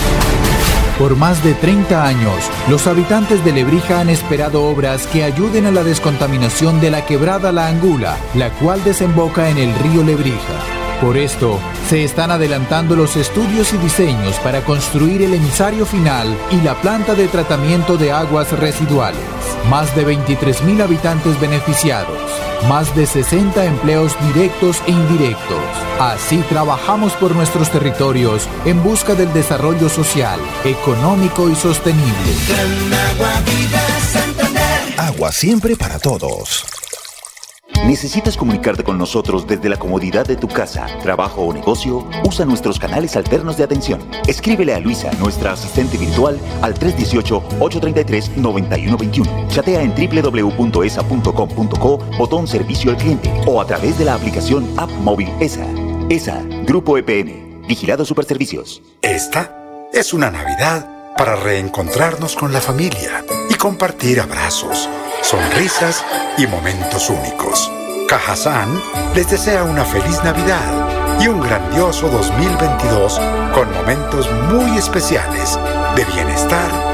Por 0.99 1.17
más 1.17 1.43
de 1.43 1.55
30 1.55 2.05
años, 2.05 2.35
los 2.69 2.87
habitantes 2.87 3.45
de 3.45 3.53
Lebrija 3.53 4.01
han 4.01 4.11
esperado 4.11 4.65
obras 4.65 5.07
que 5.07 5.25
ayuden 5.25 5.67
a 5.67 5.71
la 5.71 5.85
descontaminación 5.85 6.81
de 6.81 6.91
la 6.91 7.07
quebrada 7.07 7.53
La 7.53 7.69
Angula, 7.69 8.17
la 8.35 8.51
cual 8.51 8.83
desemboca 8.85 9.49
en 9.49 9.59
el 9.59 9.75
río 9.77 10.03
Lebrija. 10.03 10.81
Por 11.01 11.17
esto, 11.17 11.59
se 11.89 12.05
están 12.05 12.31
adelantando 12.31 12.97
los 12.97 13.17
estudios 13.17 13.73
y 13.73 13.79
diseños 13.79 14.39
para 14.41 14.63
construir 14.63 15.23
el 15.23 15.33
emisario 15.33 15.87
final 15.87 16.37
y 16.51 16.61
la 16.61 16.75
planta 16.75 17.15
de 17.15 17.29
tratamiento 17.29 17.97
de 17.97 18.13
aguas 18.13 18.53
residuales. 18.53 19.21
Más 19.71 19.95
de 19.97 20.07
23.000 20.07 20.83
habitantes 20.83 21.41
beneficiados, 21.41 22.21
más 22.69 22.95
de 22.95 23.07
60 23.07 23.65
empleos 23.65 24.17
directos 24.33 24.83
e 24.87 24.91
indirectos. 24.91 25.65
Así 25.99 26.39
trabajamos 26.49 27.13
por 27.15 27.35
nuestros 27.35 27.71
territorios 27.71 28.49
en 28.65 28.83
busca 28.83 29.15
del 29.15 29.33
desarrollo 29.33 29.89
social, 29.89 30.41
económico 30.65 31.49
y 31.49 31.55
sostenible. 31.55 32.35
Agua 34.97 35.33
siempre 35.33 35.77
para 35.77 35.99
todos. 35.99 36.70
¿Necesitas 37.87 38.37
comunicarte 38.37 38.85
con 38.85 38.99
nosotros 38.99 39.47
desde 39.47 39.69
la 39.69 39.79
comodidad 39.79 40.27
de 40.27 40.37
tu 40.37 40.49
casa, 40.49 40.87
trabajo 41.03 41.43
o 41.43 41.53
negocio? 41.53 42.07
Usa 42.25 42.45
nuestros 42.45 42.79
canales 42.79 43.17
alternos 43.17 43.57
de 43.57 43.65
atención. 43.65 44.01
Escríbele 44.27 44.75
a 44.75 44.81
Luisa, 44.81 45.11
nuestra 45.19 45.53
asistente 45.53 45.97
virtual, 45.99 46.39
al 46.63 46.75
318-833-9121. 46.75 49.49
Chatea 49.49 49.83
en 49.83 49.93
www.esa.com.co, 49.95 51.99
botón 52.19 52.47
servicio 52.47 52.91
al 52.91 52.99
cliente 52.99 53.33
o 53.47 53.61
a 53.61 53.67
través 53.67 53.99
de 53.99 54.05
la 54.05 54.15
aplicación 54.15 54.69
App 54.77 54.91
Móvil 55.03 55.31
ESA. 55.41 55.67
ESA, 56.09 56.43
Grupo 56.67 56.97
EPM, 56.99 57.67
Vigilado 57.67 58.05
Superservicios. 58.05 58.83
Esta 59.03 59.89
es 59.93 60.13
una 60.13 60.31
Navidad 60.31 60.89
para 61.17 61.35
reencontrarnos 61.37 62.37
con 62.37 62.53
la 62.53 62.61
familia 62.61 63.25
compartir 63.61 64.19
abrazos 64.19 64.89
sonrisas 65.23 66.03
y 66.39 66.47
momentos 66.47 67.11
únicos. 67.11 67.71
Cajazán 68.09 68.81
les 69.15 69.31
desea 69.31 69.65
una 69.65 69.85
feliz 69.85 70.25
Navidad 70.25 71.21
y 71.21 71.29
un 71.29 71.43
grandioso 71.43 72.09
2022 72.09 73.21
con 73.55 73.71
momentos 73.75 74.29
muy 74.51 74.79
especiales 74.79 75.59
de 75.95 76.05
bienestar 76.07 76.90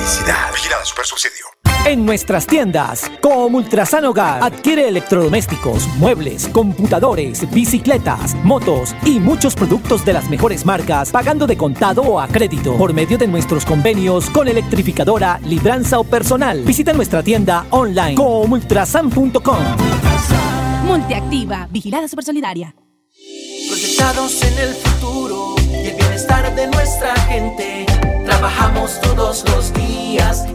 felicidad. 0.00 0.52
Vigilada 0.52 0.84
Super 0.84 1.04
Subsidio. 1.04 1.46
En 1.86 2.04
nuestras 2.04 2.46
tiendas, 2.46 3.10
como 3.22 3.56
Ultrasan 3.56 4.04
Hogar, 4.04 4.42
adquiere 4.42 4.86
electrodomésticos, 4.88 5.86
muebles, 5.96 6.46
computadores, 6.48 7.50
bicicletas, 7.50 8.34
motos 8.44 8.94
y 9.04 9.18
muchos 9.18 9.54
productos 9.54 10.04
de 10.04 10.12
las 10.12 10.28
mejores 10.28 10.66
marcas, 10.66 11.10
pagando 11.10 11.46
de 11.46 11.56
contado 11.56 12.02
o 12.02 12.20
a 12.20 12.28
crédito 12.28 12.76
por 12.76 12.92
medio 12.92 13.16
de 13.16 13.26
nuestros 13.26 13.64
convenios 13.64 14.28
con 14.28 14.46
electrificadora, 14.48 15.40
libranza 15.44 15.98
o 15.98 16.04
personal. 16.04 16.62
Visita 16.64 16.92
nuestra 16.92 17.22
tienda 17.22 17.66
online 17.70 18.14
comultrasan.com. 18.14 19.64
Multiactiva, 20.84 21.66
vigilada 21.70 22.08
super 22.08 22.24
solidaria. 22.24 22.74
Proyectados 23.68 24.42
en 24.42 24.58
el 24.58 24.74
futuro 24.74 25.54
y 25.72 25.86
el 25.86 25.96
bienestar 25.96 26.54
de 26.54 26.66
nuestra 26.66 27.14
gente, 27.22 27.86
trabajamos 28.40 28.98
todos 29.02 29.44
los 29.50 29.70
días 29.74 30.46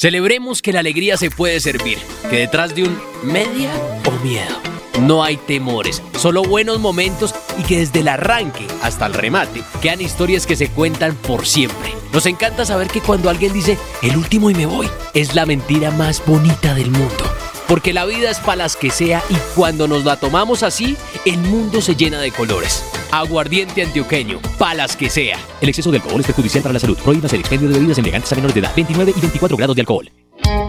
Celebremos 0.00 0.62
que 0.62 0.72
la 0.72 0.80
alegría 0.80 1.18
se 1.18 1.30
puede 1.30 1.60
servir, 1.60 1.98
que 2.30 2.38
detrás 2.38 2.74
de 2.74 2.84
un 2.84 2.98
media 3.22 3.70
o 4.06 4.10
miedo 4.24 4.56
no 5.02 5.22
hay 5.22 5.36
temores, 5.36 6.02
solo 6.16 6.42
buenos 6.42 6.80
momentos 6.80 7.34
y 7.58 7.64
que 7.64 7.80
desde 7.80 8.00
el 8.00 8.08
arranque 8.08 8.66
hasta 8.80 9.04
el 9.04 9.12
remate 9.12 9.62
quedan 9.82 10.00
historias 10.00 10.46
que 10.46 10.56
se 10.56 10.70
cuentan 10.70 11.14
por 11.16 11.44
siempre. 11.44 11.92
Nos 12.14 12.24
encanta 12.24 12.64
saber 12.64 12.88
que 12.88 13.02
cuando 13.02 13.28
alguien 13.28 13.52
dice 13.52 13.76
el 14.00 14.16
último 14.16 14.48
y 14.48 14.54
me 14.54 14.64
voy, 14.64 14.88
es 15.12 15.34
la 15.34 15.44
mentira 15.44 15.90
más 15.90 16.24
bonita 16.24 16.72
del 16.72 16.90
mundo. 16.90 17.24
Porque 17.68 17.92
la 17.92 18.06
vida 18.06 18.30
es 18.30 18.38
para 18.38 18.56
las 18.56 18.76
que 18.76 18.90
sea 18.90 19.22
y 19.28 19.34
cuando 19.54 19.86
nos 19.86 20.06
la 20.06 20.16
tomamos 20.16 20.62
así, 20.62 20.96
el 21.24 21.38
mundo 21.38 21.80
se 21.80 21.94
llena 21.94 22.20
de 22.20 22.30
colores. 22.30 22.84
Aguardiente 23.10 23.82
antioqueño, 23.82 24.38
palas 24.58 24.96
que 24.96 25.10
sea. 25.10 25.38
El 25.60 25.68
exceso 25.68 25.90
de 25.90 25.98
alcohol 25.98 26.20
es 26.20 26.26
perjudicial 26.26 26.62
para 26.62 26.72
la 26.72 26.80
salud. 26.80 26.96
Prohíbas 26.98 27.32
el 27.32 27.40
expendio 27.40 27.68
de 27.68 27.74
bebidas 27.74 27.98
embriagantes 27.98 28.32
a 28.32 28.36
menores 28.36 28.54
de 28.54 28.60
edad. 28.60 28.72
29 28.74 29.12
y 29.16 29.20
24 29.20 29.56
grados 29.56 29.76
de 29.76 29.82
alcohol. 29.82 30.10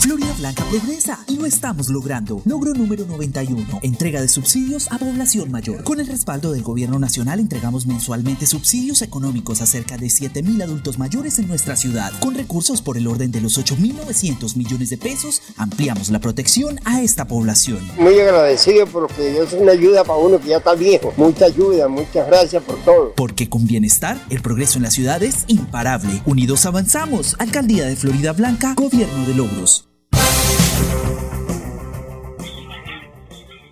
Florida 0.00 0.25
Blanca 0.38 0.64
progresa 0.64 1.24
y 1.28 1.36
lo 1.36 1.46
estamos 1.46 1.88
logrando. 1.88 2.42
Logro 2.44 2.74
número 2.74 3.06
91. 3.06 3.80
Entrega 3.82 4.20
de 4.20 4.28
subsidios 4.28 4.90
a 4.92 4.98
población 4.98 5.50
mayor. 5.50 5.82
Con 5.82 5.98
el 6.00 6.06
respaldo 6.06 6.52
del 6.52 6.62
Gobierno 6.62 6.98
Nacional 6.98 7.40
entregamos 7.40 7.86
mensualmente 7.86 8.46
subsidios 8.46 9.00
económicos 9.02 9.62
a 9.62 9.66
cerca 9.66 9.96
de 9.96 10.06
7.000 10.06 10.62
adultos 10.62 10.98
mayores 10.98 11.38
en 11.38 11.48
nuestra 11.48 11.76
ciudad. 11.76 12.12
Con 12.20 12.34
recursos 12.34 12.82
por 12.82 12.98
el 12.98 13.06
orden 13.06 13.32
de 13.32 13.40
los 13.40 13.58
8.900 13.58 14.56
millones 14.56 14.90
de 14.90 14.98
pesos, 14.98 15.42
ampliamos 15.56 16.10
la 16.10 16.20
protección 16.20 16.80
a 16.84 17.00
esta 17.00 17.26
población. 17.26 17.80
Muy 17.98 18.18
agradecido 18.20 18.86
porque 18.86 19.38
es 19.38 19.52
una 19.54 19.72
ayuda 19.72 20.04
para 20.04 20.18
uno 20.18 20.38
que 20.38 20.48
ya 20.48 20.58
está 20.58 20.74
viejo. 20.74 21.14
Mucha 21.16 21.46
ayuda, 21.46 21.88
muchas 21.88 22.26
gracias 22.26 22.62
por 22.62 22.76
todo. 22.84 23.14
Porque 23.16 23.48
con 23.48 23.66
bienestar, 23.66 24.22
el 24.28 24.42
progreso 24.42 24.78
en 24.78 24.82
la 24.82 24.90
ciudad 24.90 25.22
es 25.22 25.44
imparable. 25.46 26.22
Unidos 26.26 26.66
avanzamos. 26.66 27.36
Alcaldía 27.38 27.86
de 27.86 27.96
Florida 27.96 28.32
Blanca, 28.32 28.74
Gobierno 28.76 29.26
de 29.26 29.34
Logros. 29.34 29.86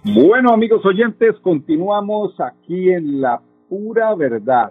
Bueno, 0.06 0.52
amigos 0.52 0.84
oyentes, 0.84 1.34
continuamos 1.40 2.38
aquí 2.38 2.92
en 2.92 3.22
la 3.22 3.40
pura 3.70 4.14
verdad. 4.14 4.70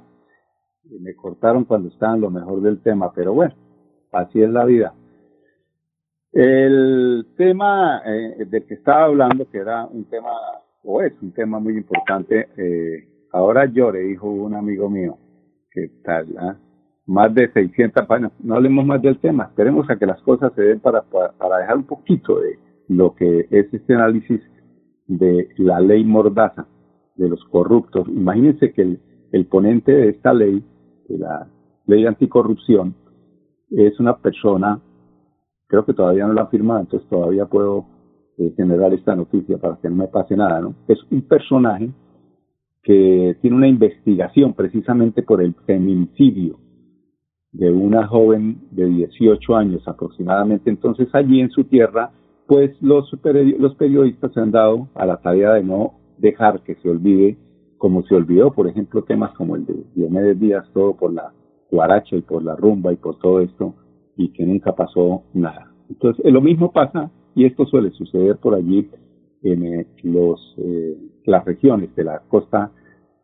Me 1.00 1.16
cortaron 1.16 1.66
cuando 1.66 1.90
estaba 1.90 2.14
en 2.14 2.22
lo 2.22 2.30
mejor 2.30 2.62
del 2.62 2.80
tema, 2.84 3.12
pero 3.16 3.34
bueno, 3.34 3.56
así 4.12 4.44
es 4.44 4.50
la 4.52 4.64
vida. 4.64 4.94
El 6.32 7.26
tema 7.36 8.04
eh, 8.06 8.46
del 8.46 8.64
que 8.68 8.76
estaba 8.76 9.06
hablando, 9.06 9.50
que 9.50 9.58
era 9.58 9.88
un 9.88 10.06
tema, 10.06 10.30
o 10.84 11.02
es 11.02 11.14
un 11.20 11.32
tema 11.32 11.58
muy 11.58 11.78
importante, 11.78 12.50
eh, 12.56 13.08
ahora 13.32 13.66
llore, 13.66 14.02
dijo 14.02 14.30
un 14.30 14.54
amigo 14.54 14.88
mío, 14.88 15.18
que 15.72 15.90
tal, 16.04 16.28
¿ah? 16.38 16.58
más 17.08 17.34
de 17.34 17.52
600 17.52 18.06
páginas, 18.06 18.34
no 18.40 18.54
hablemos 18.54 18.86
más 18.86 19.02
del 19.02 19.18
tema, 19.18 19.46
esperemos 19.46 19.90
a 19.90 19.96
que 19.96 20.06
las 20.06 20.22
cosas 20.22 20.54
se 20.54 20.62
den 20.62 20.80
para, 20.80 21.02
para 21.02 21.58
dejar 21.58 21.78
un 21.78 21.86
poquito 21.86 22.40
de 22.40 22.60
lo 22.88 23.16
que 23.16 23.48
es 23.50 23.74
este 23.74 23.96
análisis 23.96 24.40
de 25.08 25.50
la 25.58 25.80
ley 25.80 26.04
Mordaza, 26.04 26.68
de 27.16 27.30
los 27.30 27.44
corruptos. 27.46 28.08
Imagínense 28.08 28.72
que 28.74 28.98
el, 29.32 29.46
ponente 29.48 29.92
de 29.92 30.10
esta 30.10 30.34
ley, 30.34 30.64
de 31.10 31.18
la 31.18 31.48
ley 31.86 32.06
anticorrupción, 32.06 32.96
es 33.72 34.00
una 34.00 34.18
persona, 34.18 34.80
creo 35.68 35.86
que 35.86 35.94
todavía 35.94 36.28
no 36.28 36.34
la 36.34 36.42
han 36.42 36.50
firmado, 36.50 36.82
entonces 36.82 37.10
todavía 37.10 37.46
puedo 37.46 37.86
eh, 38.38 38.54
generar 38.56 38.94
esta 38.94 39.16
noticia 39.16 39.58
para 39.58 39.78
que 39.78 39.90
no 39.90 39.96
me 39.96 40.08
pase 40.08 40.36
nada, 40.36 40.62
¿no? 40.62 40.76
Es 40.88 41.00
un 41.12 41.22
personaje 41.24 41.92
que 42.84 43.38
tiene 43.42 43.56
una 43.56 43.68
investigación 43.68 44.54
precisamente 44.54 45.24
por 45.24 45.42
el 45.42 45.56
feminicidio 45.66 46.60
de 47.54 47.72
una 47.72 48.08
joven 48.08 48.68
de 48.72 48.86
18 48.88 49.56
años 49.56 49.88
aproximadamente. 49.88 50.70
Entonces 50.70 51.08
allí 51.14 51.40
en 51.40 51.50
su 51.50 51.64
tierra 51.64 52.12
pues 52.54 52.80
los, 52.84 53.10
los 53.58 53.76
periodistas 53.78 54.32
se 54.32 54.40
han 54.40 54.52
dado 54.52 54.88
a 54.94 55.08
la 55.08 55.18
tarea 55.18 55.54
de 55.54 55.64
no 55.64 55.96
dejar 56.20 56.62
que 56.62 56.76
se 56.76 56.88
olvide, 56.88 57.36
como 57.80 58.04
se 58.04 58.14
olvidó, 58.14 58.54
por 58.54 58.68
ejemplo, 58.68 59.04
temas 59.04 59.34
como 59.34 59.56
el 59.56 59.66
de 59.66 59.74
Diomedes 59.96 60.40
Díaz, 60.40 60.64
todo 60.72 60.96
por 60.96 61.12
la 61.12 61.34
guaracha 61.72 62.16
y 62.16 62.22
por 62.22 62.44
la 62.44 62.56
rumba 62.56 62.94
y 62.94 62.98
por 62.98 63.18
todo 63.18 63.40
esto, 63.40 63.74
y 64.18 64.30
que 64.34 64.46
nunca 64.46 64.76
pasó 64.76 65.24
nada. 65.34 65.72
Entonces, 65.90 66.32
lo 66.32 66.42
mismo 66.42 66.72
pasa, 66.72 67.10
y 67.34 67.46
esto 67.46 67.66
suele 67.66 67.90
suceder 67.90 68.38
por 68.38 68.54
allí 68.54 68.88
en 69.42 69.66
eh, 69.66 69.88
los, 70.04 70.56
eh, 70.60 70.96
las 71.26 71.44
regiones 71.46 71.96
de 71.96 72.04
la 72.04 72.20
costa 72.20 72.70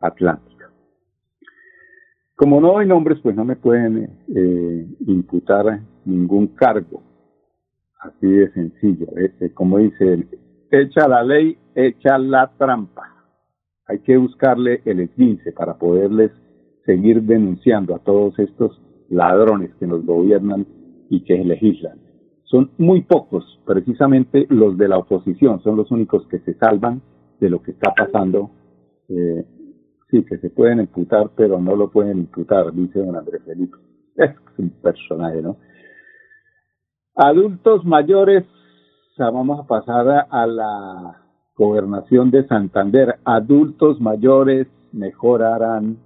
atlántica. 0.00 0.72
Como 2.34 2.60
no 2.60 2.78
hay 2.78 2.88
nombres, 2.88 3.20
pues 3.22 3.36
no 3.36 3.44
me 3.44 3.54
pueden 3.54 4.10
eh, 4.34 4.86
imputar 5.06 5.82
ningún 6.04 6.48
cargo 6.48 7.09
Así 8.00 8.26
de 8.26 8.50
sencillo. 8.52 9.06
Este, 9.16 9.52
como 9.52 9.78
dice 9.78 10.14
él, 10.14 10.28
echa 10.70 11.06
la 11.06 11.22
ley, 11.22 11.58
echa 11.74 12.18
la 12.18 12.50
trampa. 12.56 13.02
Hay 13.86 13.98
que 14.00 14.16
buscarle 14.16 14.80
el 14.84 15.00
esguince 15.00 15.52
para 15.52 15.78
poderles 15.78 16.30
seguir 16.86 17.22
denunciando 17.22 17.94
a 17.94 17.98
todos 17.98 18.38
estos 18.38 18.80
ladrones 19.10 19.74
que 19.78 19.86
nos 19.86 20.04
gobiernan 20.06 20.66
y 21.10 21.24
que 21.24 21.44
legislan. 21.44 21.98
Son 22.44 22.70
muy 22.78 23.02
pocos, 23.02 23.60
precisamente 23.66 24.46
los 24.48 24.78
de 24.78 24.88
la 24.88 24.98
oposición, 24.98 25.62
son 25.62 25.76
los 25.76 25.90
únicos 25.90 26.26
que 26.28 26.38
se 26.40 26.54
salvan 26.54 27.02
de 27.38 27.50
lo 27.50 27.62
que 27.62 27.72
está 27.72 27.92
pasando. 27.94 28.50
Eh, 29.08 29.44
sí, 30.10 30.24
que 30.24 30.38
se 30.38 30.50
pueden 30.50 30.80
imputar, 30.80 31.30
pero 31.36 31.60
no 31.60 31.76
lo 31.76 31.90
pueden 31.90 32.18
imputar, 32.18 32.72
dice 32.72 33.00
don 33.00 33.16
Andrés 33.16 33.42
Felipe. 33.44 33.76
Es 34.16 34.30
un 34.58 34.70
personaje, 34.70 35.42
¿no? 35.42 35.56
Adultos 37.22 37.84
mayores, 37.84 38.44
vamos 39.18 39.60
a 39.60 39.66
pasar 39.66 40.26
a 40.30 40.46
la 40.46 41.20
gobernación 41.54 42.30
de 42.30 42.46
Santander. 42.46 43.16
Adultos 43.26 44.00
mayores 44.00 44.68
mejorarán 44.92 45.98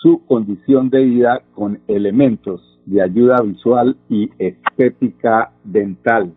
su 0.00 0.24
condición 0.26 0.88
de 0.88 1.02
vida 1.02 1.42
con 1.56 1.80
elementos 1.88 2.78
de 2.86 3.02
ayuda 3.02 3.42
visual 3.42 3.96
y 4.08 4.30
estética 4.38 5.50
dental. 5.64 6.34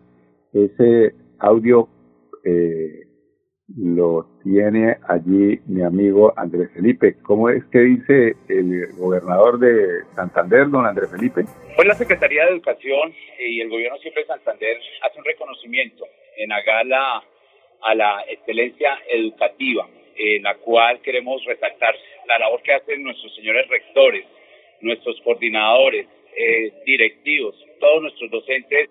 Ese 0.52 1.14
audio 1.38 1.86
eh, 2.42 3.06
lo 3.68 4.26
tiene 4.42 4.96
allí 5.08 5.58
mi 5.66 5.82
amigo 5.82 6.32
Andrés 6.36 6.70
Felipe. 6.74 7.16
¿Cómo 7.22 7.48
es 7.48 7.64
que 7.66 7.78
dice 7.78 8.34
el 8.48 8.92
gobernador 8.96 9.58
de 9.58 10.04
Santander, 10.14 10.68
don 10.68 10.86
Andrés 10.86 11.10
Felipe? 11.10 11.44
Pues 11.74 11.88
la 11.88 11.94
Secretaría 11.94 12.44
de 12.44 12.52
Educación 12.52 13.14
y 13.38 13.60
el 13.60 13.70
gobierno 13.70 13.98
siempre 13.98 14.22
de 14.22 14.28
Santander 14.28 14.76
hace 15.02 15.18
un 15.18 15.24
reconocimiento 15.24 16.04
en 16.36 16.52
Agala 16.52 17.22
a 17.82 17.94
la 17.94 18.24
excelencia 18.28 18.98
educativa, 19.08 19.88
en 20.16 20.42
la 20.42 20.54
cual 20.56 21.00
queremos 21.00 21.44
resaltar 21.44 21.94
la 22.26 22.38
labor 22.38 22.62
que 22.62 22.72
hacen 22.72 23.02
nuestros 23.02 23.34
señores 23.34 23.66
rectores, 23.68 24.24
nuestros 24.80 25.20
coordinadores, 25.22 26.06
eh, 26.36 26.72
directivos, 26.84 27.54
todos 27.80 28.02
nuestros 28.02 28.30
docentes 28.30 28.90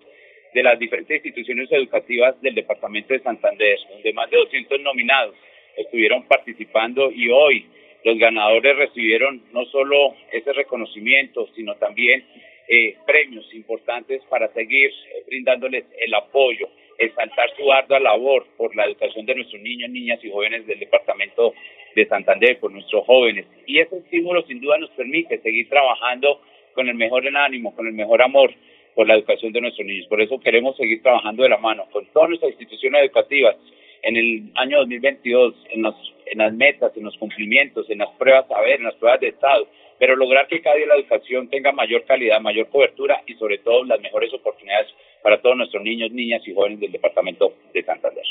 de 0.54 0.62
las 0.62 0.78
diferentes 0.78 1.16
instituciones 1.16 1.70
educativas 1.72 2.40
del 2.40 2.54
departamento 2.54 3.12
de 3.12 3.20
Santander, 3.20 3.76
donde 3.90 4.12
más 4.12 4.30
de 4.30 4.36
200 4.36 4.80
nominados 4.80 5.34
estuvieron 5.76 6.22
participando 6.28 7.10
y 7.10 7.28
hoy 7.28 7.66
los 8.04 8.16
ganadores 8.18 8.76
recibieron 8.76 9.42
no 9.52 9.64
solo 9.66 10.14
ese 10.30 10.52
reconocimiento, 10.52 11.48
sino 11.56 11.74
también 11.74 12.24
eh, 12.68 12.96
premios 13.04 13.52
importantes 13.52 14.22
para 14.30 14.48
seguir 14.52 14.90
eh, 14.90 15.24
brindándoles 15.26 15.84
el 15.98 16.14
apoyo, 16.14 16.68
exaltar 16.98 17.50
su 17.56 17.72
ardua 17.72 17.98
labor 17.98 18.46
por 18.56 18.76
la 18.76 18.84
educación 18.84 19.26
de 19.26 19.34
nuestros 19.34 19.60
niños, 19.60 19.90
niñas 19.90 20.20
y 20.22 20.30
jóvenes 20.30 20.66
del 20.66 20.78
departamento 20.78 21.52
de 21.96 22.06
Santander, 22.06 22.60
por 22.60 22.70
nuestros 22.70 23.04
jóvenes. 23.06 23.46
Y 23.66 23.80
ese 23.80 23.96
estímulo 23.96 24.42
sin 24.42 24.60
duda 24.60 24.78
nos 24.78 24.90
permite 24.90 25.38
seguir 25.38 25.68
trabajando 25.68 26.40
con 26.74 26.88
el 26.88 26.94
mejor 26.94 27.24
ánimo, 27.36 27.74
con 27.74 27.86
el 27.88 27.92
mejor 27.92 28.22
amor 28.22 28.54
por 28.94 29.06
la 29.06 29.14
educación 29.14 29.52
de 29.52 29.60
nuestros 29.60 29.86
niños. 29.86 30.06
Por 30.08 30.20
eso 30.20 30.38
queremos 30.40 30.76
seguir 30.76 31.02
trabajando 31.02 31.42
de 31.42 31.48
la 31.48 31.58
mano 31.58 31.84
con 31.92 32.06
todas 32.12 32.28
nuestras 32.28 32.52
instituciones 32.52 33.02
educativas, 33.02 33.56
en 34.02 34.16
el 34.16 34.52
año 34.56 34.78
2022 34.80 35.54
en, 35.70 35.82
los, 35.82 35.94
en 36.26 36.38
las 36.38 36.52
metas, 36.52 36.94
en 36.96 37.04
los 37.04 37.16
cumplimientos, 37.16 37.88
en 37.88 37.98
las 37.98 38.10
pruebas 38.18 38.44
a 38.50 38.60
ver, 38.60 38.78
en 38.78 38.84
las 38.84 38.94
pruebas 38.96 39.20
de 39.20 39.28
Estado, 39.28 39.66
pero 39.98 40.14
lograr 40.16 40.46
que 40.46 40.60
cada 40.60 40.76
día 40.76 40.86
la 40.86 40.96
educación 40.96 41.48
tenga 41.48 41.72
mayor 41.72 42.04
calidad, 42.04 42.40
mayor 42.40 42.68
cobertura 42.68 43.22
y 43.26 43.34
sobre 43.34 43.58
todo 43.58 43.84
las 43.84 44.00
mejores 44.00 44.32
oportunidades 44.34 44.88
para 45.22 45.40
todos 45.40 45.56
nuestros 45.56 45.82
niños, 45.82 46.12
niñas 46.12 46.42
y 46.46 46.54
jóvenes 46.54 46.80
del 46.80 46.92
departamento 46.92 47.54
de 47.72 47.82
Santander. 47.82 48.24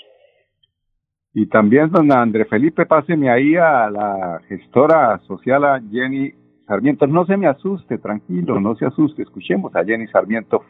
Y 1.33 1.47
también, 1.47 1.89
don 1.89 2.11
André 2.11 2.45
Felipe, 2.45 2.85
páseme 2.85 3.31
ahí 3.31 3.55
a 3.55 3.89
la 3.89 4.39
gestora 4.47 5.17
social, 5.25 5.63
Jenny 5.91 6.31
Sarmiento. 6.67 7.07
No 7.07 7.25
se 7.25 7.37
me 7.37 7.47
asuste, 7.47 7.97
tranquilo, 7.97 8.59
no 8.59 8.75
se 8.75 8.85
asuste. 8.85 9.23
Escuchemos 9.23 9.75
a 9.75 9.83
Jenny 9.83 10.07
Sarmiento, 10.07 10.63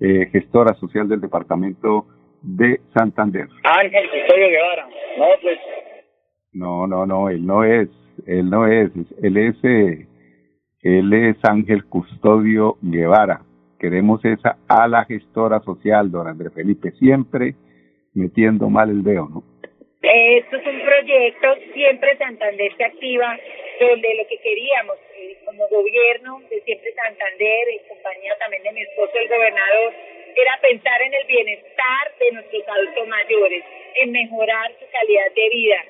eh, 0.00 0.28
gestora 0.32 0.74
social 0.74 1.08
del 1.08 1.20
departamento 1.20 2.06
de 2.42 2.80
Santander. 2.94 3.48
Ángel 3.64 4.04
Custodio 4.10 4.48
Guevara. 4.48 4.88
No, 5.18 5.24
pues. 5.42 5.58
No, 6.52 6.86
no, 6.86 7.06
no, 7.06 7.28
él 7.28 7.44
no 7.44 7.64
es, 7.64 7.88
él 8.26 8.48
no 8.48 8.66
es, 8.66 8.90
él 9.22 9.36
es, 9.36 9.56
eh, 9.64 10.06
él 10.82 11.12
es 11.12 11.36
Ángel 11.42 11.84
Custodio 11.84 12.78
Guevara. 12.80 13.42
Queremos 13.78 14.24
esa 14.24 14.56
a 14.68 14.88
la 14.88 15.04
gestora 15.04 15.60
social, 15.60 16.10
don 16.10 16.26
André 16.26 16.50
Felipe, 16.50 16.92
siempre 16.92 17.56
metiendo 18.14 18.70
mal 18.70 18.88
el 18.88 19.02
dedo, 19.02 19.28
¿no? 19.28 19.44
Esto 20.02 20.56
es 20.56 20.66
un 20.66 20.82
proyecto, 20.82 21.56
siempre 21.72 22.16
Santander 22.18 22.76
se 22.76 22.84
activa, 22.84 23.38
donde 23.80 24.14
lo 24.14 24.26
que 24.28 24.38
queríamos 24.38 24.98
eh, 25.16 25.36
como 25.44 25.66
gobierno 25.68 26.42
de 26.50 26.60
siempre 26.60 26.92
Santander, 26.92 27.68
en 27.68 27.88
compañía 27.88 28.36
también 28.38 28.62
de 28.62 28.72
mi 28.72 28.82
esposo, 28.82 29.12
el 29.18 29.28
gobernador, 29.28 29.94
era 30.36 30.58
pensar 30.60 31.00
en 31.00 31.14
el 31.14 31.26
bienestar 31.26 32.12
de 32.20 32.32
nuestros 32.32 32.68
adultos 32.68 33.08
mayores, 33.08 33.64
en 33.94 34.12
mejorar 34.12 34.70
su 34.78 34.86
calidad 34.90 35.32
de 35.34 35.48
vida. 35.48 35.84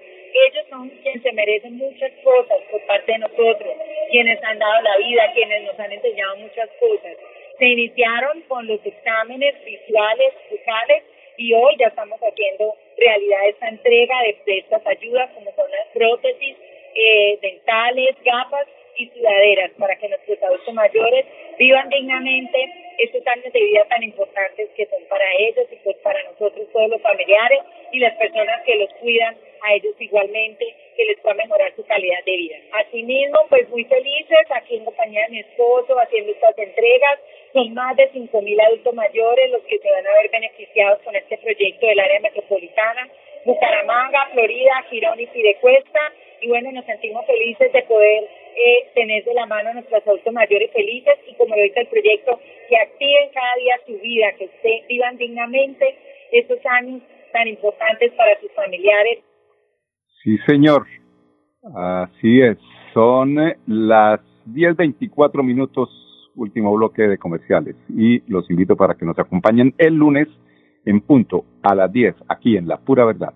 Ellos 0.49 0.67
son 0.71 0.89
quienes 1.03 1.23
se 1.23 1.33
merecen 1.33 1.77
muchas 1.77 2.13
cosas 2.23 2.59
por 2.71 2.81
parte 2.87 3.11
de 3.11 3.19
nosotros, 3.19 3.75
quienes 4.11 4.43
han 4.45 4.59
dado 4.59 4.83
la 4.83 4.97
vida, 4.99 5.33
quienes 5.35 5.65
nos 5.65 5.79
han 5.81 5.93
enseñado 5.93 6.37
muchas 6.37 6.71
cosas. 6.79 7.17
Se 7.59 7.67
iniciaron 7.67 8.43
con 8.43 8.67
los 8.69 8.85
exámenes 8.87 9.65
visuales, 9.65 10.33
vocales, 10.51 11.03
y 11.39 11.53
hoy 11.55 11.75
ya 11.79 11.89
estamos 11.89 12.21
haciendo 12.21 12.77
realidad 13.07 13.49
esta 13.49 13.69
entrega 13.69 14.15
de, 14.23 14.59
estas 14.59 14.87
ayudas 14.87 15.31
como 15.35 15.53
son 15.55 15.71
las 15.71 15.87
prótesis 15.95 16.57
eh, 16.95 17.39
dentales, 17.41 18.17
gafas 18.25 18.67
y 18.97 19.09
sudaderas 19.11 19.71
para 19.79 19.97
que 19.97 20.09
nuestros 20.09 20.43
adultos 20.43 20.75
mayores 20.75 21.27
vivan 21.59 21.89
dignamente 21.89 22.59
estos 22.99 23.27
años 23.27 23.53
de 23.53 23.61
vida 23.61 23.85
tan 23.89 24.03
importantes 24.03 24.71
que 24.77 24.87
son 24.87 25.03
para 25.09 25.25
ellos 25.39 25.67
y 25.71 25.77
pues 25.77 25.97
para 25.99 26.23
nosotros 26.25 26.67
todos 26.73 26.89
los 26.91 27.03
familiares 27.03 27.61
y 27.93 27.99
las 27.99 28.15
personas 28.17 28.63
que 28.65 28.77
los 28.77 28.93
cuidan 28.95 29.37
a 29.63 29.75
ellos 29.75 29.95
igualmente 29.99 30.75
que 30.97 31.05
les 31.05 31.21
pueda 31.21 31.35
mejorar 31.35 31.73
su 31.77 31.85
calidad 31.85 32.25
de 32.25 32.37
vida. 32.37 32.57
Asimismo, 32.73 33.39
pues 33.49 33.69
muy 33.69 33.85
felices 33.85 34.47
aquí 34.51 34.77
en 34.77 34.85
compañía 34.85 35.25
de 35.25 35.33
mi 35.33 35.41
esposo 35.41 35.99
haciendo 35.99 36.33
estas 36.33 36.57
entregas. 36.59 37.21
Son 37.53 37.75
más 37.75 37.97
de 37.97 38.11
5.000 38.13 38.67
adultos 38.67 38.95
mayores 38.95 39.51
los 39.51 39.63
que 39.63 39.79
se 39.79 39.91
van 39.91 40.07
a 40.07 40.13
ver 40.15 40.31
beneficiados 40.31 41.01
con 41.03 41.15
este 41.15 41.39
proyecto 41.39 41.87
del 41.87 42.01
área 42.01 42.21
metropolitana. 42.21 43.09
Bucaramanga, 43.47 44.27
Florida, 44.33 44.83
Girón 44.91 45.21
y 45.21 45.27
Pidecuesta. 45.27 46.01
Y 46.43 46.49
bueno, 46.49 46.73
nos 46.73 46.85
sentimos 46.85 47.25
felices 47.25 47.73
de 47.73 47.83
poder 47.83 48.25
eh, 48.25 48.91
tener 48.95 49.25
de 49.25 49.35
la 49.35 49.47
mano 49.47 49.71
a 49.71 49.75
nuestros 49.75 50.07
adultos 50.07 50.33
mayores 50.33 50.71
felices 50.73 51.15
y 51.29 51.35
como 51.37 51.55
lo 51.55 51.63
dice 51.63 51.81
el 51.81 51.87
proyecto, 51.87 52.39
que 52.69 52.77
activen 52.77 53.31
cada 53.33 53.55
día 53.57 53.75
su 53.87 53.99
vida, 54.01 54.33
que 54.37 54.51
se 54.61 54.85
vivan 54.89 55.17
dignamente 55.17 55.97
estos 56.33 56.59
años 56.67 57.01
tan 57.33 57.47
importantes 57.49 58.13
para 58.13 58.39
sus 58.41 58.53
familiares. 58.53 59.21
Sí, 60.23 60.37
señor. 60.47 60.87
Así 61.75 62.41
es. 62.41 62.59
Son 62.93 63.39
eh, 63.39 63.57
las 63.67 64.21
10.24 64.47 65.43
minutos, 65.43 65.89
último 66.35 66.75
bloque 66.75 67.03
de 67.03 67.19
comerciales. 67.19 67.77
Y 67.97 68.21
los 68.31 68.51
invito 68.51 68.77
para 68.77 68.95
que 68.95 69.05
nos 69.05 69.19
acompañen 69.19 69.73
el 69.79 69.95
lunes 69.95 70.29
en 70.87 71.01
punto 71.01 71.45
a 71.63 71.75
las 71.75 71.93
10 71.93 72.15
aquí 72.29 72.57
en 72.57 72.67
La 72.67 72.79
Pura 72.79 73.05
Verdad. 73.05 73.35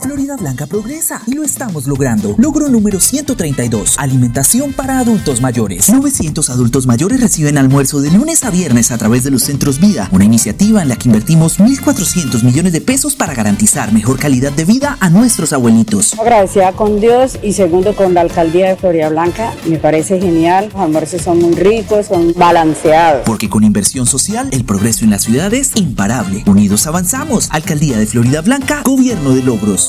Florida 0.00 0.36
Blanca 0.36 0.66
progresa 0.66 1.22
y 1.26 1.34
lo 1.34 1.44
estamos 1.44 1.86
logrando. 1.86 2.34
Logro 2.36 2.68
número 2.68 2.98
132. 2.98 3.96
Alimentación 3.98 4.72
para 4.72 4.98
adultos 4.98 5.40
mayores. 5.40 5.88
900 5.88 6.50
adultos 6.50 6.86
mayores 6.86 7.20
reciben 7.20 7.58
almuerzo 7.58 8.00
de 8.00 8.10
lunes 8.10 8.44
a 8.44 8.50
viernes 8.50 8.90
a 8.90 8.98
través 8.98 9.24
de 9.24 9.30
los 9.30 9.42
centros 9.44 9.80
Vida, 9.80 10.08
una 10.12 10.24
iniciativa 10.24 10.82
en 10.82 10.88
la 10.88 10.96
que 10.96 11.08
invertimos 11.08 11.58
1.400 11.58 12.42
millones 12.42 12.72
de 12.72 12.80
pesos 12.80 13.14
para 13.14 13.34
garantizar 13.34 13.92
mejor 13.92 14.18
calidad 14.18 14.52
de 14.52 14.64
vida 14.64 14.96
a 15.00 15.10
nuestros 15.10 15.52
abuelitos. 15.52 16.18
Agradecida 16.18 16.72
con 16.72 17.00
Dios 17.00 17.38
y 17.42 17.52
segundo 17.52 17.94
con 17.94 18.14
la 18.14 18.22
alcaldía 18.22 18.70
de 18.70 18.76
Florida 18.76 19.08
Blanca. 19.08 19.52
Me 19.66 19.78
parece 19.78 20.20
genial. 20.20 20.70
Los 20.72 20.82
almuerzos 20.82 21.22
son 21.22 21.38
muy 21.38 21.54
ricos, 21.54 22.06
son 22.06 22.32
balanceados. 22.34 23.22
Porque 23.24 23.48
con 23.48 23.62
inversión 23.62 24.06
social, 24.06 24.48
el 24.50 24.64
progreso 24.64 25.04
en 25.04 25.10
la 25.10 25.18
ciudad 25.18 25.52
es 25.54 25.76
imparable. 25.76 26.42
Unidos 26.46 26.86
avanzamos. 26.86 27.48
Alcaldía 27.50 27.98
de 27.98 28.06
Florida 28.06 28.40
Blanca, 28.40 28.82
Gobierno 28.84 29.30
de 29.30 29.42
Logros. 29.42 29.83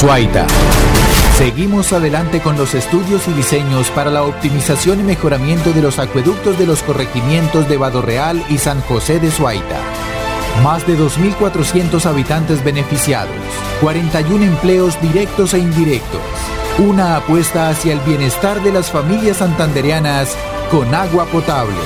Suaita. 0.00 0.46
Seguimos 1.36 1.92
adelante 1.92 2.40
con 2.40 2.56
los 2.56 2.72
estudios 2.72 3.28
y 3.28 3.34
diseños 3.34 3.90
para 3.90 4.10
la 4.10 4.22
optimización 4.22 5.00
y 5.00 5.02
mejoramiento 5.02 5.74
de 5.74 5.82
los 5.82 5.98
acueductos 5.98 6.58
de 6.58 6.64
los 6.64 6.82
corregimientos 6.82 7.68
de 7.68 7.76
Vado 7.76 8.00
Real 8.00 8.42
y 8.48 8.56
San 8.56 8.80
José 8.80 9.20
de 9.20 9.30
Suaita. 9.30 9.78
Más 10.62 10.86
de 10.86 10.96
2.400 10.96 12.06
habitantes 12.06 12.64
beneficiados, 12.64 13.36
41 13.82 14.42
empleos 14.42 14.98
directos 15.02 15.52
e 15.52 15.58
indirectos. 15.58 16.22
Una 16.78 17.16
apuesta 17.16 17.68
hacia 17.68 17.92
el 17.92 18.00
bienestar 18.00 18.62
de 18.62 18.72
las 18.72 18.90
familias 18.90 19.36
santandereanas 19.36 20.34
con 20.70 20.94
agua 20.94 21.26
potable. 21.26 21.76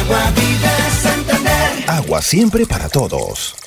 agua, 0.00 0.32
agua 1.88 2.22
siempre 2.22 2.64
para 2.64 2.88
todos. 2.88 3.61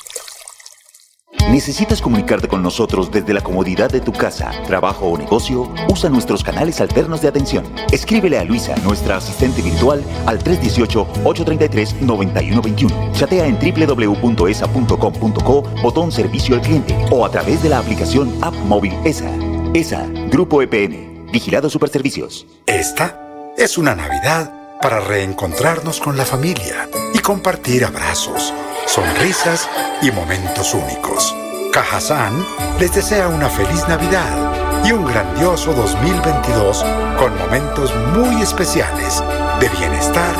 ¿Necesitas 1.49 2.01
comunicarte 2.01 2.47
con 2.47 2.63
nosotros 2.63 3.11
desde 3.11 3.33
la 3.33 3.41
comodidad 3.41 3.89
de 3.89 3.99
tu 4.01 4.11
casa, 4.11 4.51
trabajo 4.65 5.05
o 5.05 5.17
negocio? 5.17 5.71
Usa 5.87 6.09
nuestros 6.09 6.43
canales 6.43 6.81
alternos 6.81 7.21
de 7.21 7.27
atención. 7.27 7.63
Escríbele 7.91 8.39
a 8.39 8.43
Luisa, 8.43 8.75
nuestra 8.83 9.17
asistente 9.17 9.61
virtual, 9.61 10.03
al 10.25 10.43
318-833-9121. 10.43 13.11
Chatea 13.13 13.45
en 13.45 13.59
www.esa.com.co, 13.59 15.61
botón 15.83 16.11
servicio 16.11 16.55
al 16.55 16.61
cliente 16.61 16.97
o 17.11 17.23
a 17.25 17.31
través 17.31 17.61
de 17.63 17.69
la 17.69 17.77
aplicación 17.79 18.33
App 18.41 18.55
Móvil 18.65 18.93
ESA. 19.05 19.29
ESA, 19.73 20.07
Grupo 20.31 20.63
EPN, 20.63 21.27
Vigilado 21.31 21.69
Superservicios. 21.69 22.47
Esta 22.65 23.53
es 23.57 23.77
una 23.77 23.95
Navidad 23.95 24.51
para 24.81 24.99
reencontrarnos 24.99 25.99
con 25.99 26.17
la 26.17 26.25
familia 26.25 26.89
y 27.13 27.19
compartir 27.19 27.85
abrazos 27.85 28.51
sonrisas 28.85 29.69
y 30.01 30.11
momentos 30.11 30.73
únicos. 30.73 31.35
Cajazán 31.71 32.45
les 32.79 32.93
desea 32.93 33.27
una 33.27 33.49
feliz 33.49 33.87
Navidad 33.87 34.83
y 34.85 34.91
un 34.91 35.05
grandioso 35.05 35.73
2022 35.73 36.85
con 37.17 37.37
momentos 37.37 37.93
muy 38.15 38.41
especiales 38.41 39.23
de 39.59 39.69
bienestar 39.69 40.35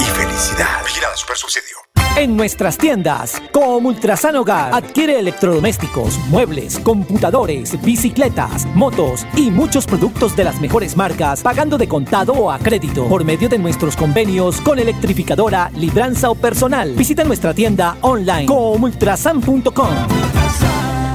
y 0.00 0.04
felicidad. 0.04 0.84
Vigilada 0.84 1.16
Super 1.16 1.36
Subsidio. 1.36 1.91
En 2.14 2.36
nuestras 2.36 2.76
tiendas, 2.76 3.42
como 3.52 3.88
Ultrasan 3.88 4.36
Hogar, 4.36 4.74
adquiere 4.74 5.18
electrodomésticos, 5.18 6.18
muebles, 6.28 6.78
computadores, 6.78 7.82
bicicletas, 7.82 8.66
motos 8.74 9.26
y 9.34 9.50
muchos 9.50 9.86
productos 9.86 10.36
de 10.36 10.44
las 10.44 10.60
mejores 10.60 10.94
marcas, 10.94 11.42
pagando 11.42 11.78
de 11.78 11.88
contado 11.88 12.34
o 12.34 12.50
a 12.50 12.58
crédito 12.58 13.08
por 13.08 13.24
medio 13.24 13.48
de 13.48 13.58
nuestros 13.58 13.96
convenios 13.96 14.60
con 14.60 14.78
electrificadora, 14.78 15.70
libranza 15.74 16.28
o 16.28 16.34
personal. 16.34 16.92
Visita 16.94 17.24
nuestra 17.24 17.54
tienda 17.54 17.96
online 18.02 18.44
comultrasan.com. 18.44 19.88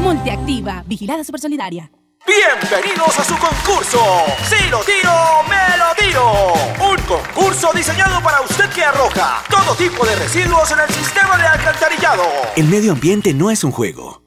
Multiactiva, 0.01 0.83
vigilada 0.87 1.23
supersolidaria. 1.23 1.91
Bienvenidos 2.27 3.17
a 3.17 3.23
su 3.23 3.37
concurso. 3.37 3.99
Si 4.49 4.69
lo 4.69 4.81
tiro, 4.81 5.09
me 5.47 5.77
lo 5.77 5.95
tiro. 5.95 6.53
Un 6.91 6.97
concurso 7.03 7.71
diseñado 7.73 8.21
para 8.21 8.41
usted 8.41 8.69
que 8.69 8.83
arroja 8.83 9.41
todo 9.49 9.73
tipo 9.75 10.05
de 10.05 10.13
residuos 10.17 10.69
en 10.71 10.79
el 10.81 10.89
sistema 10.93 11.37
de 11.37 11.47
alcantarillado. 11.47 12.23
El 12.57 12.65
medio 12.67 12.91
ambiente 12.91 13.33
no 13.33 13.49
es 13.49 13.63
un 13.63 13.71
juego. 13.71 14.26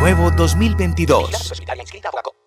Nuevo 0.00 0.30
2022. 0.30 1.52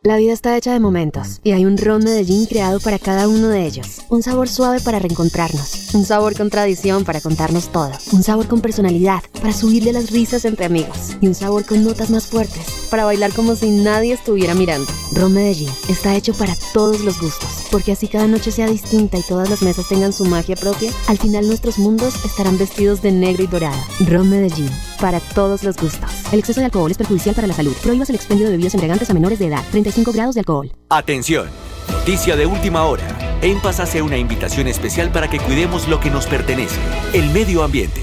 La 0.05 0.17
vida 0.17 0.33
está 0.33 0.57
hecha 0.57 0.73
de 0.73 0.79
momentos 0.81 1.39
y 1.43 1.51
hay 1.51 1.65
un 1.65 1.77
ron 1.77 2.03
Medellín 2.03 2.45
creado 2.47 2.79
para 2.79 2.99
cada 2.99 3.29
uno 3.29 3.47
de 3.47 3.65
ellos. 3.65 4.01
Un 4.09 4.23
sabor 4.23 4.49
suave 4.49 4.81
para 4.81 4.99
reencontrarnos, 4.99 5.93
un 5.93 6.03
sabor 6.03 6.35
con 6.35 6.49
tradición 6.49 7.05
para 7.05 7.21
contarnos 7.21 7.71
todo, 7.71 7.91
un 8.11 8.23
sabor 8.23 8.47
con 8.47 8.59
personalidad 8.59 9.21
para 9.39 9.53
subirle 9.53 9.93
las 9.93 10.09
risas 10.09 10.43
entre 10.45 10.65
amigos 10.65 11.15
y 11.21 11.27
un 11.27 11.35
sabor 11.35 11.63
con 11.63 11.85
notas 11.85 12.09
más 12.09 12.25
fuertes 12.25 12.65
para 12.89 13.05
bailar 13.05 13.33
como 13.33 13.55
si 13.55 13.69
nadie 13.69 14.13
estuviera 14.13 14.53
mirando. 14.55 14.91
Ron 15.13 15.33
Medellín 15.33 15.69
está 15.87 16.15
hecho 16.15 16.33
para 16.33 16.55
todos 16.73 16.99
los 17.01 17.19
gustos, 17.21 17.65
porque 17.71 17.93
así 17.93 18.07
cada 18.07 18.27
noche 18.27 18.51
sea 18.51 18.67
distinta 18.67 19.17
y 19.17 19.23
todas 19.23 19.49
las 19.49 19.61
mesas 19.61 19.87
tengan 19.87 20.11
su 20.11 20.25
magia 20.25 20.55
propia, 20.55 20.91
al 21.07 21.17
final 21.17 21.47
nuestros 21.47 21.77
mundos 21.77 22.13
estarán 22.25 22.57
vestidos 22.57 23.01
de 23.01 23.11
negro 23.11 23.43
y 23.43 23.47
dorado. 23.47 23.79
Ron 24.01 24.29
Medellín, 24.29 24.69
para 24.99 25.21
todos 25.21 25.63
los 25.63 25.77
gustos. 25.77 26.11
El 26.31 26.39
exceso 26.39 26.59
de 26.59 26.65
alcohol 26.65 26.91
es 26.91 26.97
perjudicial 26.97 27.35
para 27.35 27.42
la 27.47 27.53
salud. 27.53 27.73
Prohíbas 27.81 28.09
el 28.09 28.15
expendio 28.15 28.45
de 28.45 28.51
bebidas 28.51 28.73
embriagantes 28.73 29.09
a 29.09 29.13
menores 29.13 29.39
de 29.39 29.47
edad. 29.47 29.63
35 29.71 30.11
grados 30.11 30.35
de 30.35 30.41
alcohol. 30.41 30.71
Atención, 30.89 31.47
noticia 31.91 32.35
de 32.35 32.45
última 32.45 32.83
hora. 32.85 33.39
En 33.41 33.59
Paz 33.59 33.79
hace 33.79 34.01
una 34.01 34.17
invitación 34.17 34.67
especial 34.67 35.11
para 35.11 35.29
que 35.29 35.39
cuidemos 35.39 35.87
lo 35.87 35.99
que 35.99 36.09
nos 36.09 36.27
pertenece, 36.27 36.79
el 37.13 37.29
medio 37.31 37.63
ambiente. 37.63 38.01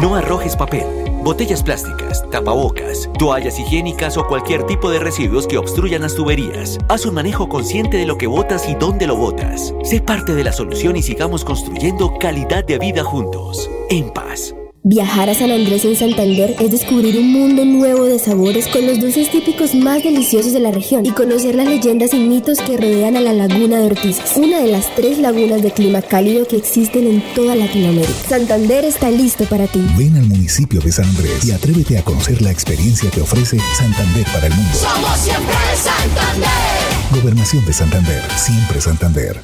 No 0.00 0.14
arrojes 0.14 0.54
papel, 0.54 0.86
botellas 1.24 1.64
plásticas, 1.64 2.24
tapabocas, 2.30 3.10
toallas 3.18 3.58
higiénicas 3.58 4.16
o 4.16 4.26
cualquier 4.26 4.64
tipo 4.64 4.90
de 4.90 5.00
residuos 5.00 5.48
que 5.48 5.58
obstruyan 5.58 6.02
las 6.02 6.14
tuberías. 6.14 6.78
Haz 6.88 7.06
un 7.06 7.14
manejo 7.14 7.48
consciente 7.48 7.96
de 7.96 8.06
lo 8.06 8.16
que 8.16 8.28
botas 8.28 8.68
y 8.68 8.74
dónde 8.74 9.08
lo 9.08 9.16
botas. 9.16 9.74
Sé 9.82 10.00
parte 10.00 10.34
de 10.34 10.44
la 10.44 10.52
solución 10.52 10.96
y 10.96 11.02
sigamos 11.02 11.44
construyendo 11.44 12.16
calidad 12.18 12.64
de 12.64 12.78
vida 12.78 13.02
juntos. 13.02 13.68
En 13.90 14.10
paz. 14.10 14.54
Viajar 14.90 15.28
a 15.28 15.34
San 15.34 15.50
Andrés 15.50 15.84
en 15.84 15.96
Santander 15.96 16.56
es 16.58 16.70
descubrir 16.70 17.18
un 17.18 17.30
mundo 17.30 17.66
nuevo 17.66 18.06
de 18.06 18.18
sabores 18.18 18.66
con 18.68 18.86
los 18.86 18.98
dulces 18.98 19.30
típicos 19.30 19.74
más 19.74 20.02
deliciosos 20.02 20.54
de 20.54 20.60
la 20.60 20.70
región 20.70 21.04
y 21.04 21.10
conocer 21.10 21.56
las 21.56 21.68
leyendas 21.68 22.14
y 22.14 22.20
mitos 22.20 22.58
que 22.62 22.78
rodean 22.78 23.14
a 23.14 23.20
la 23.20 23.34
laguna 23.34 23.80
de 23.80 23.84
Ortizas, 23.84 24.34
una 24.38 24.60
de 24.60 24.68
las 24.68 24.94
tres 24.94 25.18
lagunas 25.18 25.60
de 25.60 25.72
clima 25.72 26.00
cálido 26.00 26.46
que 26.46 26.56
existen 26.56 27.06
en 27.06 27.22
toda 27.34 27.54
Latinoamérica. 27.54 28.14
Santander 28.30 28.86
está 28.86 29.10
listo 29.10 29.44
para 29.44 29.66
ti. 29.66 29.86
Ven 29.98 30.16
al 30.16 30.24
municipio 30.24 30.80
de 30.80 30.90
San 30.90 31.04
Andrés 31.04 31.44
y 31.44 31.52
atrévete 31.52 31.98
a 31.98 32.02
conocer 32.02 32.40
la 32.40 32.50
experiencia 32.50 33.10
que 33.10 33.20
ofrece 33.20 33.58
Santander 33.76 34.24
para 34.32 34.46
el 34.46 34.54
mundo. 34.54 34.72
Somos 34.72 35.18
siempre 35.18 35.54
Santander. 35.76 37.20
Gobernación 37.20 37.62
de 37.66 37.72
Santander, 37.74 38.22
siempre 38.38 38.80
Santander. 38.80 39.36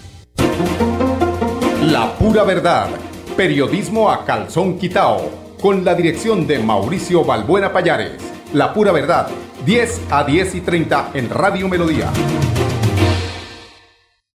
La 1.83 2.17
pura 2.17 2.45
verdad. 2.45 2.89
Periodismo 3.37 4.13
a 4.13 4.25
calzón 4.25 4.79
quitao. 4.79 5.29
Con 5.61 5.85
la 5.85 5.97
dirección 5.97 6.47
de 6.47 6.61
Mauricio 6.61 7.25
Balbuena 7.25 7.73
Payares. 7.73 8.23
La 8.53 8.73
pura 8.73 8.93
verdad. 8.93 9.27
10 9.67 10.03
a 10.13 10.23
10 10.23 10.55
y 10.55 10.61
30 10.61 11.11
en 11.15 11.31
Radio 11.31 11.69
Melodía. 11.69 12.13